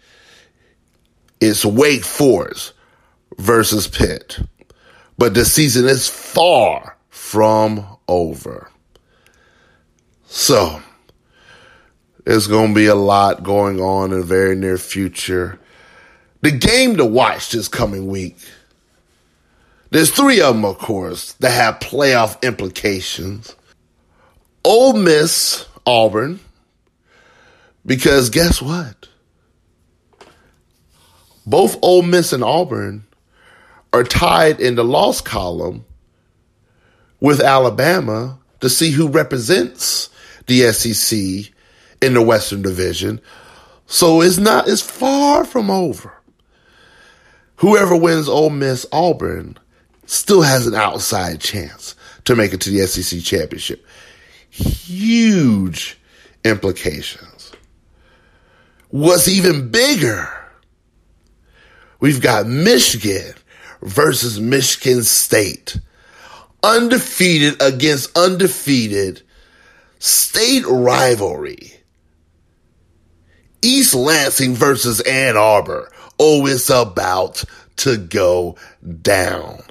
it's 1.42 1.66
Wake 1.66 2.06
Forest 2.06 2.74
versus 3.38 3.88
Pitt. 3.88 4.40
But 5.18 5.34
the 5.34 5.46
season 5.46 5.86
is 5.86 6.08
far 6.08 6.96
from 7.10 7.86
over. 8.08 8.70
So, 10.36 10.82
there's 12.26 12.48
going 12.48 12.70
to 12.70 12.76
be 12.76 12.88
a 12.88 12.96
lot 12.96 13.44
going 13.44 13.80
on 13.80 14.12
in 14.12 14.22
the 14.22 14.26
very 14.26 14.56
near 14.56 14.80
future. 14.80 15.60
The 16.42 16.50
game 16.50 16.98
to 16.98 17.06
watch 17.06 17.52
this 17.52 17.68
coming 17.68 18.08
week. 18.08 18.38
There's 19.92 20.10
three 20.10 20.42
of 20.42 20.56
them, 20.56 20.66
of 20.66 20.80
course, 20.80 21.34
that 21.34 21.52
have 21.52 21.76
playoff 21.76 22.42
implications. 22.42 23.56
Ole 24.66 24.94
Miss, 24.94 25.68
Auburn, 25.86 26.40
because 27.86 28.32
guess 28.32 28.60
what? 28.60 29.08
Both 31.46 31.78
Ole 31.84 32.02
Miss 32.02 32.34
and 32.34 32.44
Auburn 32.44 33.04
are 33.94 34.04
tied 34.04 34.60
in 34.60 34.74
the 34.74 34.84
loss 34.84 35.22
column 35.22 35.86
with 37.20 37.40
Alabama 37.40 38.40
to 38.62 38.68
see 38.68 38.90
who 38.90 39.08
represents 39.08 40.10
the 40.48 40.72
SEC 40.72 41.52
in 42.02 42.14
the 42.14 42.22
Western 42.22 42.62
Division. 42.62 43.22
So 43.88 44.22
it's 44.22 44.38
not, 44.38 44.68
it's 44.68 44.82
far 44.82 45.46
from 45.46 45.70
over 45.70 46.14
whoever 47.64 47.96
wins 47.96 48.28
Ole 48.28 48.50
Miss 48.50 48.86
Auburn 48.92 49.58
still 50.06 50.42
has 50.42 50.68
an 50.68 50.76
outside 50.76 51.40
chance 51.40 51.96
to 52.26 52.36
make 52.36 52.54
it 52.54 52.60
to 52.60 52.70
the 52.70 52.86
SEC 52.86 53.22
championship. 53.22 53.86
Huge 54.50 55.98
implications. 56.44 57.54
What's 58.90 59.30
even 59.30 59.72
bigger? 59.72 60.30
We've 62.02 62.22
got 62.22 62.48
Michigan 62.48 63.34
versus 63.82 64.42
Michigan 64.42 65.04
State. 65.04 65.80
Undefeated 66.64 67.62
against 67.62 68.16
undefeated 68.18 69.22
state 70.04 70.66
rivalry. 70.68 71.72
East 73.62 73.96
Lansing 73.96 74.54
versus 74.54 75.00
Ann 75.00 75.38
Arbor. 75.38 75.90
Oh, 76.20 76.46
it's 76.46 76.70
about 76.70 77.46
to 77.78 77.96
go 77.96 78.58
down. 79.02 79.62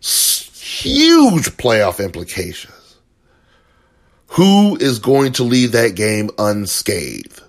Huge 0.00 1.50
playoff 1.58 2.02
implications. 2.02 2.96
Who 4.28 4.76
is 4.76 4.98
going 4.98 5.32
to 5.34 5.44
leave 5.44 5.72
that 5.72 5.94
game 5.94 6.30
unscathed? 6.38 7.42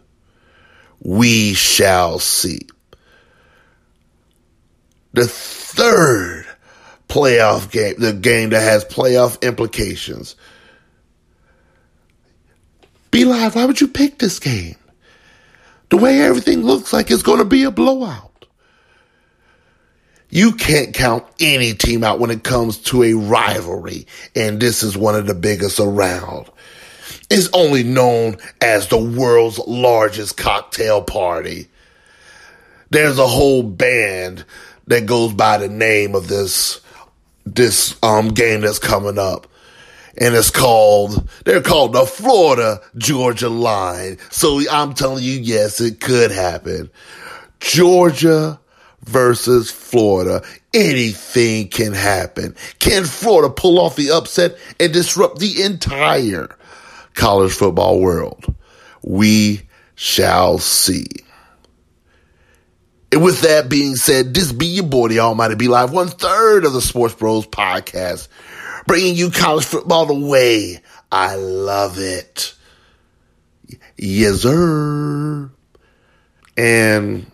We 1.00 1.54
shall 1.54 2.20
see. 2.20 2.68
The 5.14 5.28
third 5.28 6.46
playoff 7.08 7.72
game, 7.72 7.96
the 7.98 8.12
game 8.12 8.50
that 8.50 8.62
has 8.62 8.84
playoff 8.84 9.42
implications. 9.42 10.36
B 13.12 13.26
Live, 13.26 13.56
why 13.56 13.66
would 13.66 13.82
you 13.82 13.88
pick 13.88 14.18
this 14.18 14.40
game? 14.40 14.76
The 15.90 15.98
way 15.98 16.22
everything 16.22 16.64
looks 16.64 16.92
like 16.92 17.12
it's 17.12 17.24
going 17.24 17.40
to 17.40 17.46
be 17.46 17.64
a 17.64 17.72
blowout. 17.72 18.32
You 20.30 20.54
can't 20.54 20.94
count 20.94 21.24
any 21.40 21.74
team 21.74 22.04
out 22.04 22.20
when 22.20 22.32
it 22.32 22.44
comes 22.44 22.78
to 22.80 23.04
a 23.04 23.14
rivalry, 23.14 24.08
and 24.36 24.60
this 24.60 24.84
is 24.84 24.98
one 24.98 25.16
of 25.16 25.28
the 25.28 25.36
biggest 25.36 25.80
around. 25.80 26.50
It's 27.30 27.50
only 27.54 27.84
known 27.84 28.38
as 28.60 28.88
the 28.88 28.98
world's 28.98 29.60
largest 29.60 30.36
cocktail 30.36 31.02
party. 31.02 31.70
There's 32.90 33.18
a 33.18 33.28
whole 33.28 33.64
band 33.64 34.46
that 34.88 35.06
goes 35.06 35.34
by 35.34 35.58
the 35.58 35.70
name 35.70 36.16
of 36.16 36.28
this 36.28 36.82
this 37.46 37.96
um 38.02 38.30
game 38.30 38.62
that's 38.62 38.80
coming 38.80 39.20
up 39.20 39.48
and 40.18 40.36
it's 40.36 40.52
called, 40.52 41.30
they're 41.46 41.62
called 41.62 41.94
the 41.94 42.06
Florida 42.06 42.82
Georgia 42.98 43.50
line. 43.50 44.18
So 44.30 44.62
I'm 44.70 44.94
telling 44.94 45.24
you, 45.24 45.34
yes, 45.34 45.82
it 45.82 46.00
could 46.00 46.32
happen. 46.32 46.90
Georgia 47.60 48.60
versus 49.04 49.72
Florida. 49.72 50.44
Anything 50.74 51.68
can 51.68 51.94
happen. 51.94 52.56
Can 52.80 53.06
Florida 53.06 53.54
pull 53.54 53.80
off 53.80 53.96
the 53.96 54.12
upset 54.12 54.58
and 54.80 54.92
disrupt 54.92 55.40
the 55.40 55.64
entire 55.64 56.50
college 57.16 57.54
football 57.54 58.00
world. 58.00 58.54
We 59.02 59.62
shall 59.96 60.60
see. 60.60 61.08
And 63.12 63.24
with 63.24 63.42
that 63.42 63.70
being 63.70 63.96
said, 63.96 64.34
this 64.34 64.52
be 64.52 64.66
your 64.66 64.86
boy, 64.86 65.08
the 65.08 65.20
Almighty 65.20 65.56
B 65.56 65.68
Live, 65.68 65.94
one 65.94 66.10
third 66.10 66.66
of 66.66 66.74
the 66.74 66.82
Sports 66.82 67.16
Bros 67.16 67.48
podcast, 67.48 68.28
bringing 68.88 69.16
you 69.16 69.32
college 69.32 69.66
football 69.66 70.06
the 70.06 70.14
way 70.14 70.82
I 71.12 71.36
love 71.36 71.98
it. 72.00 72.54
Yes, 73.98 74.42
sir. 74.42 75.50
And 76.58 77.32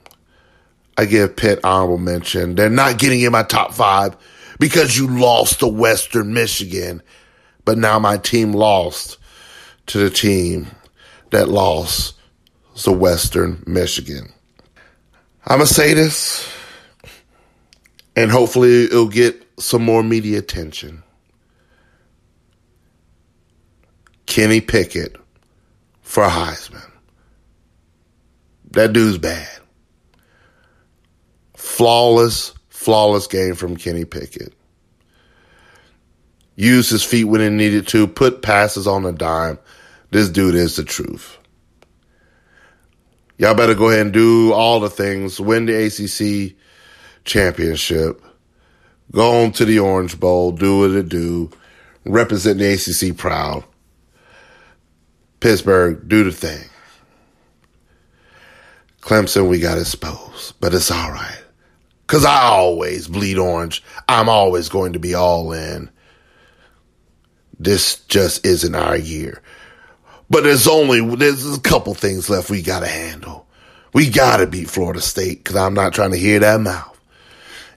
I 0.97 1.05
give 1.05 1.35
Pitt 1.35 1.59
honorable 1.63 1.97
mention. 1.97 2.55
They're 2.55 2.69
not 2.69 2.99
getting 2.99 3.21
in 3.21 3.31
my 3.31 3.43
top 3.43 3.73
five 3.73 4.15
because 4.59 4.97
you 4.97 5.07
lost 5.07 5.59
to 5.59 5.67
Western 5.67 6.33
Michigan. 6.33 7.01
But 7.65 7.77
now 7.77 7.99
my 7.99 8.17
team 8.17 8.53
lost 8.53 9.17
to 9.87 9.97
the 9.97 10.09
team 10.09 10.67
that 11.31 11.49
lost 11.49 12.15
to 12.83 12.91
Western 12.91 13.63
Michigan. 13.65 14.31
I'm 15.45 15.57
going 15.57 15.67
to 15.67 15.73
say 15.73 15.93
this, 15.93 16.47
and 18.15 18.29
hopefully 18.29 18.85
it'll 18.85 19.07
get 19.09 19.43
some 19.59 19.83
more 19.83 20.03
media 20.03 20.39
attention. 20.39 21.03
Kenny 24.31 24.61
Pickett 24.61 25.17
for 25.99 26.23
Heisman. 26.23 26.89
That 28.69 28.93
dude's 28.93 29.17
bad. 29.17 29.59
Flawless, 31.57 32.53
flawless 32.69 33.27
game 33.27 33.55
from 33.55 33.75
Kenny 33.75 34.05
Pickett. 34.05 34.53
Used 36.55 36.91
his 36.91 37.03
feet 37.03 37.25
when 37.25 37.41
he 37.41 37.49
needed 37.49 37.89
to, 37.89 38.07
put 38.07 38.41
passes 38.41 38.87
on 38.87 39.05
a 39.05 39.11
dime. 39.11 39.59
This 40.11 40.29
dude 40.29 40.55
is 40.55 40.77
the 40.77 40.85
truth. 40.85 41.37
Y'all 43.37 43.53
better 43.53 43.75
go 43.75 43.89
ahead 43.89 43.99
and 43.99 44.13
do 44.13 44.53
all 44.53 44.79
the 44.79 44.89
things, 44.89 45.41
win 45.41 45.65
the 45.65 45.75
ACC 45.75 46.55
championship, 47.25 48.23
go 49.11 49.43
on 49.43 49.51
to 49.51 49.65
the 49.65 49.79
Orange 49.79 50.17
Bowl, 50.17 50.53
do 50.53 50.79
what 50.79 50.91
it 50.91 51.09
do, 51.09 51.49
represent 52.05 52.59
the 52.59 52.71
ACC 52.75 53.17
proud. 53.17 53.65
Pittsburgh, 55.41 56.07
do 56.07 56.23
the 56.23 56.31
thing. 56.31 56.69
Clemson, 59.01 59.49
we 59.49 59.59
got 59.59 59.79
exposed, 59.79 60.53
but 60.61 60.73
it's 60.73 60.91
all 60.91 61.11
right. 61.11 61.43
Cause 62.05 62.25
I 62.25 62.43
always 62.43 63.07
bleed 63.07 63.37
orange. 63.37 63.83
I'm 64.07 64.29
always 64.29 64.69
going 64.69 64.93
to 64.93 64.99
be 64.99 65.15
all 65.15 65.51
in. 65.53 65.89
This 67.59 68.01
just 68.05 68.45
isn't 68.45 68.75
our 68.75 68.97
year. 68.97 69.41
But 70.29 70.43
there's 70.43 70.67
only, 70.67 71.15
there's 71.15 71.57
a 71.57 71.59
couple 71.59 71.93
things 71.95 72.29
left 72.29 72.49
we 72.49 72.61
gotta 72.61 72.87
handle. 72.87 73.47
We 73.93 74.09
gotta 74.09 74.45
beat 74.45 74.69
Florida 74.69 75.01
State, 75.01 75.43
cause 75.43 75.55
I'm 75.55 75.73
not 75.73 75.93
trying 75.93 76.11
to 76.11 76.17
hear 76.17 76.39
that 76.39 76.61
mouth. 76.61 76.99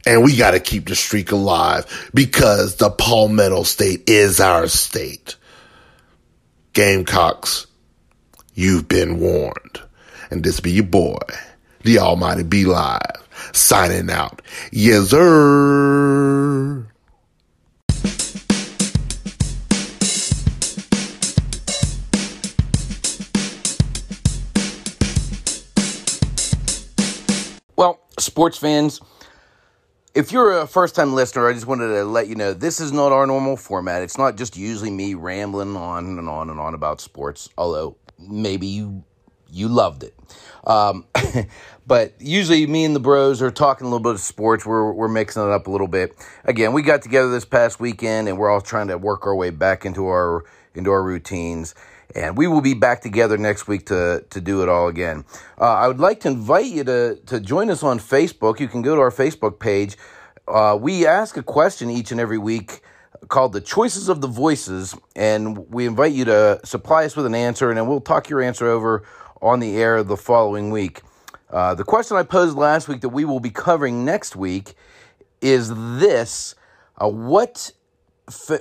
And 0.04 0.22
we 0.22 0.36
gotta 0.36 0.60
keep 0.60 0.88
the 0.88 0.96
streak 0.96 1.32
alive 1.32 2.10
because 2.12 2.76
the 2.76 2.90
Palmetto 2.90 3.62
State 3.62 4.10
is 4.10 4.38
our 4.40 4.66
state. 4.66 5.36
Gamecocks, 6.74 7.68
you've 8.54 8.88
been 8.88 9.20
warned. 9.20 9.80
And 10.30 10.42
this 10.42 10.58
be 10.58 10.72
your 10.72 10.82
boy, 10.82 11.20
the 11.84 12.00
Almighty 12.00 12.42
B 12.42 12.64
Live, 12.64 13.28
signing 13.52 14.10
out. 14.10 14.42
Yes, 14.72 15.10
sir. 15.10 16.84
Well, 27.76 28.00
sports 28.18 28.58
fans, 28.58 29.00
if 30.14 30.30
you're 30.30 30.60
a 30.60 30.66
first 30.66 30.94
time 30.94 31.12
listener, 31.12 31.48
I 31.48 31.52
just 31.52 31.66
wanted 31.66 31.88
to 31.88 32.04
let 32.04 32.28
you 32.28 32.36
know 32.36 32.54
this 32.54 32.78
is 32.80 32.92
not 32.92 33.12
our 33.12 33.26
normal 33.26 33.56
format. 33.56 34.02
It's 34.02 34.16
not 34.16 34.36
just 34.36 34.56
usually 34.56 34.90
me 34.90 35.14
rambling 35.14 35.76
on 35.76 36.18
and 36.18 36.28
on 36.28 36.50
and 36.50 36.60
on 36.60 36.74
about 36.74 37.00
sports, 37.00 37.48
although 37.58 37.96
maybe 38.18 38.66
you 38.66 39.02
you 39.50 39.68
loved 39.68 40.04
it. 40.04 40.14
Um, 40.66 41.06
but 41.86 42.14
usually 42.18 42.66
me 42.66 42.84
and 42.84 42.94
the 42.94 43.00
bros 43.00 43.42
are 43.42 43.50
talking 43.50 43.86
a 43.86 43.90
little 43.90 44.02
bit 44.02 44.14
of 44.14 44.20
sports. 44.20 44.66
We're, 44.66 44.92
we're 44.92 45.08
mixing 45.08 45.44
it 45.44 45.50
up 45.50 45.68
a 45.68 45.70
little 45.70 45.86
bit. 45.86 46.16
Again, 46.44 46.72
we 46.72 46.82
got 46.82 47.02
together 47.02 47.30
this 47.30 47.44
past 47.44 47.78
weekend 47.78 48.28
and 48.28 48.36
we're 48.36 48.50
all 48.50 48.60
trying 48.60 48.88
to 48.88 48.98
work 48.98 49.26
our 49.26 49.34
way 49.34 49.50
back 49.50 49.84
into 49.84 50.06
our 50.06 50.44
into 50.74 50.90
our 50.90 51.02
routines. 51.02 51.74
And 52.14 52.36
we 52.36 52.46
will 52.46 52.60
be 52.60 52.74
back 52.74 53.02
together 53.02 53.36
next 53.36 53.66
week 53.66 53.86
to, 53.86 54.24
to 54.30 54.40
do 54.40 54.62
it 54.62 54.68
all 54.68 54.88
again. 54.88 55.24
Uh, 55.60 55.74
I 55.74 55.88
would 55.88 55.98
like 55.98 56.20
to 56.20 56.28
invite 56.28 56.66
you 56.66 56.84
to, 56.84 57.16
to 57.26 57.40
join 57.40 57.70
us 57.70 57.82
on 57.82 57.98
Facebook. 57.98 58.60
You 58.60 58.68
can 58.68 58.82
go 58.82 58.94
to 58.94 59.00
our 59.00 59.10
Facebook 59.10 59.58
page. 59.58 59.96
Uh, 60.46 60.78
we 60.80 61.06
ask 61.06 61.36
a 61.36 61.42
question 61.42 61.90
each 61.90 62.12
and 62.12 62.20
every 62.20 62.38
week 62.38 62.82
called 63.28 63.52
the 63.52 63.60
Choices 63.60 64.08
of 64.08 64.20
the 64.20 64.28
Voices, 64.28 64.94
and 65.16 65.58
we 65.70 65.86
invite 65.86 66.12
you 66.12 66.24
to 66.26 66.60
supply 66.64 67.04
us 67.04 67.16
with 67.16 67.26
an 67.26 67.34
answer, 67.34 67.70
and 67.70 67.78
then 67.78 67.86
we'll 67.86 68.00
talk 68.00 68.28
your 68.28 68.42
answer 68.42 68.66
over 68.66 69.04
on 69.40 69.60
the 69.60 69.76
air 69.76 70.02
the 70.02 70.16
following 70.16 70.70
week. 70.70 71.02
Uh, 71.50 71.74
the 71.74 71.84
question 71.84 72.16
I 72.16 72.22
posed 72.22 72.56
last 72.56 72.88
week 72.88 73.00
that 73.02 73.10
we 73.10 73.24
will 73.24 73.40
be 73.40 73.50
covering 73.50 74.04
next 74.04 74.36
week 74.36 74.74
is 75.40 75.72
this: 75.98 76.54
uh, 76.98 77.08
What 77.08 77.72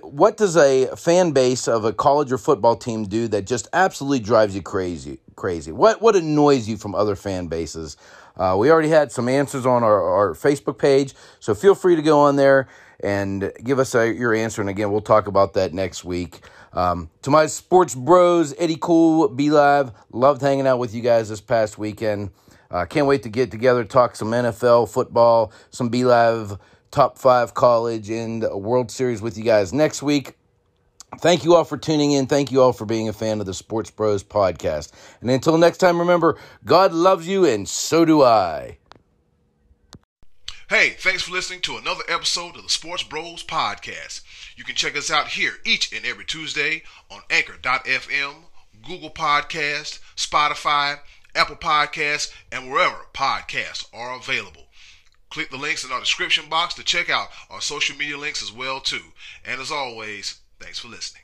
what 0.02 0.36
does 0.36 0.58
a 0.58 0.88
fan 0.96 1.32
base 1.32 1.68
of 1.68 1.86
a 1.86 1.94
college 1.94 2.32
or 2.32 2.38
football 2.38 2.76
team 2.76 3.06
do 3.06 3.28
that 3.30 3.48
just 3.48 3.68
absolutely 3.72 4.20
drives 4.20 4.56
you 4.56 4.62
crazy? 4.62 5.20
Crazy. 5.36 5.72
What 5.72 6.02
what 6.02 6.16
annoys 6.16 6.68
you 6.68 6.78
from 6.78 6.94
other 6.94 7.16
fan 7.16 7.48
bases? 7.48 7.98
Uh, 8.36 8.56
we 8.58 8.72
already 8.72 8.90
had 8.90 9.12
some 9.12 9.30
answers 9.30 9.66
on 9.66 9.84
our, 9.84 10.02
our 10.02 10.34
Facebook 10.34 10.78
page, 10.78 11.14
so 11.40 11.54
feel 11.54 11.76
free 11.76 11.96
to 11.96 12.02
go 12.02 12.20
on 12.20 12.36
there 12.36 12.68
and 13.00 13.52
give 13.64 13.80
us 13.80 13.94
a, 13.96 14.12
your 14.12 14.34
answer. 14.34 14.62
And 14.62 14.70
again, 14.70 14.92
we'll 14.92 15.02
talk 15.02 15.28
about 15.28 15.54
that 15.54 15.74
next 15.74 16.04
week. 16.04 16.42
Um, 16.74 17.10
to 17.22 17.30
my 17.30 17.46
sports 17.46 17.94
bros, 17.94 18.54
Eddy 18.58 18.78
Kool, 18.80 19.28
B 19.30 19.52
Live, 19.52 19.92
loved 20.12 20.42
hanging 20.42 20.66
out 20.66 20.80
with 20.80 20.96
you 20.96 21.02
guys 21.02 21.30
this 21.30 21.42
past 21.42 21.78
weekend. 21.78 22.32
Uh, 22.72 22.86
can't 22.86 23.06
wait 23.06 23.22
to 23.24 23.30
get 23.30 23.52
together, 23.52 23.84
talk 23.84 24.16
some 24.16 24.32
NFL, 24.32 24.90
football, 24.90 25.52
some 25.70 25.90
B 25.90 26.04
Live 26.04 26.58
top 26.94 27.18
five 27.18 27.56
college 27.56 28.10
and 28.10 28.44
World 28.44 28.92
Series 28.92 29.22
with 29.22 29.38
you 29.38 29.44
guys 29.44 29.74
next 29.74 30.04
week. 30.04 30.38
Thank 31.20 31.44
you 31.44 31.56
all 31.56 31.64
for 31.64 31.78
tuning 31.78 32.12
in. 32.12 32.28
Thank 32.28 32.52
you 32.52 32.62
all 32.62 32.72
for 32.72 32.86
being 32.86 33.10
a 33.10 33.14
fan 33.14 33.40
of 33.40 33.46
the 33.46 33.54
Sports 33.54 33.90
Bros 33.90 34.24
podcast. 34.24 34.92
And 35.20 35.30
until 35.30 35.58
next 35.58 35.80
time, 35.80 36.00
remember, 36.00 36.38
God 36.66 36.94
loves 36.94 37.28
you 37.28 37.46
and 37.46 37.68
so 37.68 38.06
do 38.06 38.22
I. 38.22 38.78
Hey, 40.70 40.92
thanks 40.92 41.24
for 41.24 41.32
listening 41.32 41.62
to 41.62 41.78
another 41.78 42.04
episode 42.08 42.56
of 42.56 42.64
the 42.64 42.70
Sports 42.70 43.04
Bros 43.04 43.44
Podcast. 43.44 44.22
You 44.56 44.64
can 44.64 44.76
check 44.76 44.96
us 44.96 45.12
out 45.12 45.28
here 45.28 45.54
each 45.66 45.92
and 45.94 46.06
every 46.06 46.26
Tuesday 46.26 46.84
on 47.12 47.22
Anchor.fm, 47.30 48.34
Google 48.88 49.12
Podcast, 49.12 50.00
Spotify, 50.16 51.00
Apple 51.36 51.58
Podcasts, 51.58 52.32
and 52.52 52.72
wherever 52.72 53.08
podcasts 53.14 53.88
are 53.94 54.16
available. 54.16 54.63
Click 55.34 55.50
the 55.50 55.58
links 55.58 55.84
in 55.84 55.92
our 55.92 56.00
description 56.00 56.48
box 56.48 56.76
to 56.76 56.84
check 56.84 57.10
out 57.10 57.30
our 57.50 57.60
social 57.60 57.98
media 57.98 58.16
links 58.16 58.44
as 58.44 58.52
well 58.52 58.80
too. 58.80 59.02
And 59.44 59.60
as 59.60 59.72
always, 59.72 60.42
thanks 60.60 60.78
for 60.78 60.90
listening. 60.90 61.24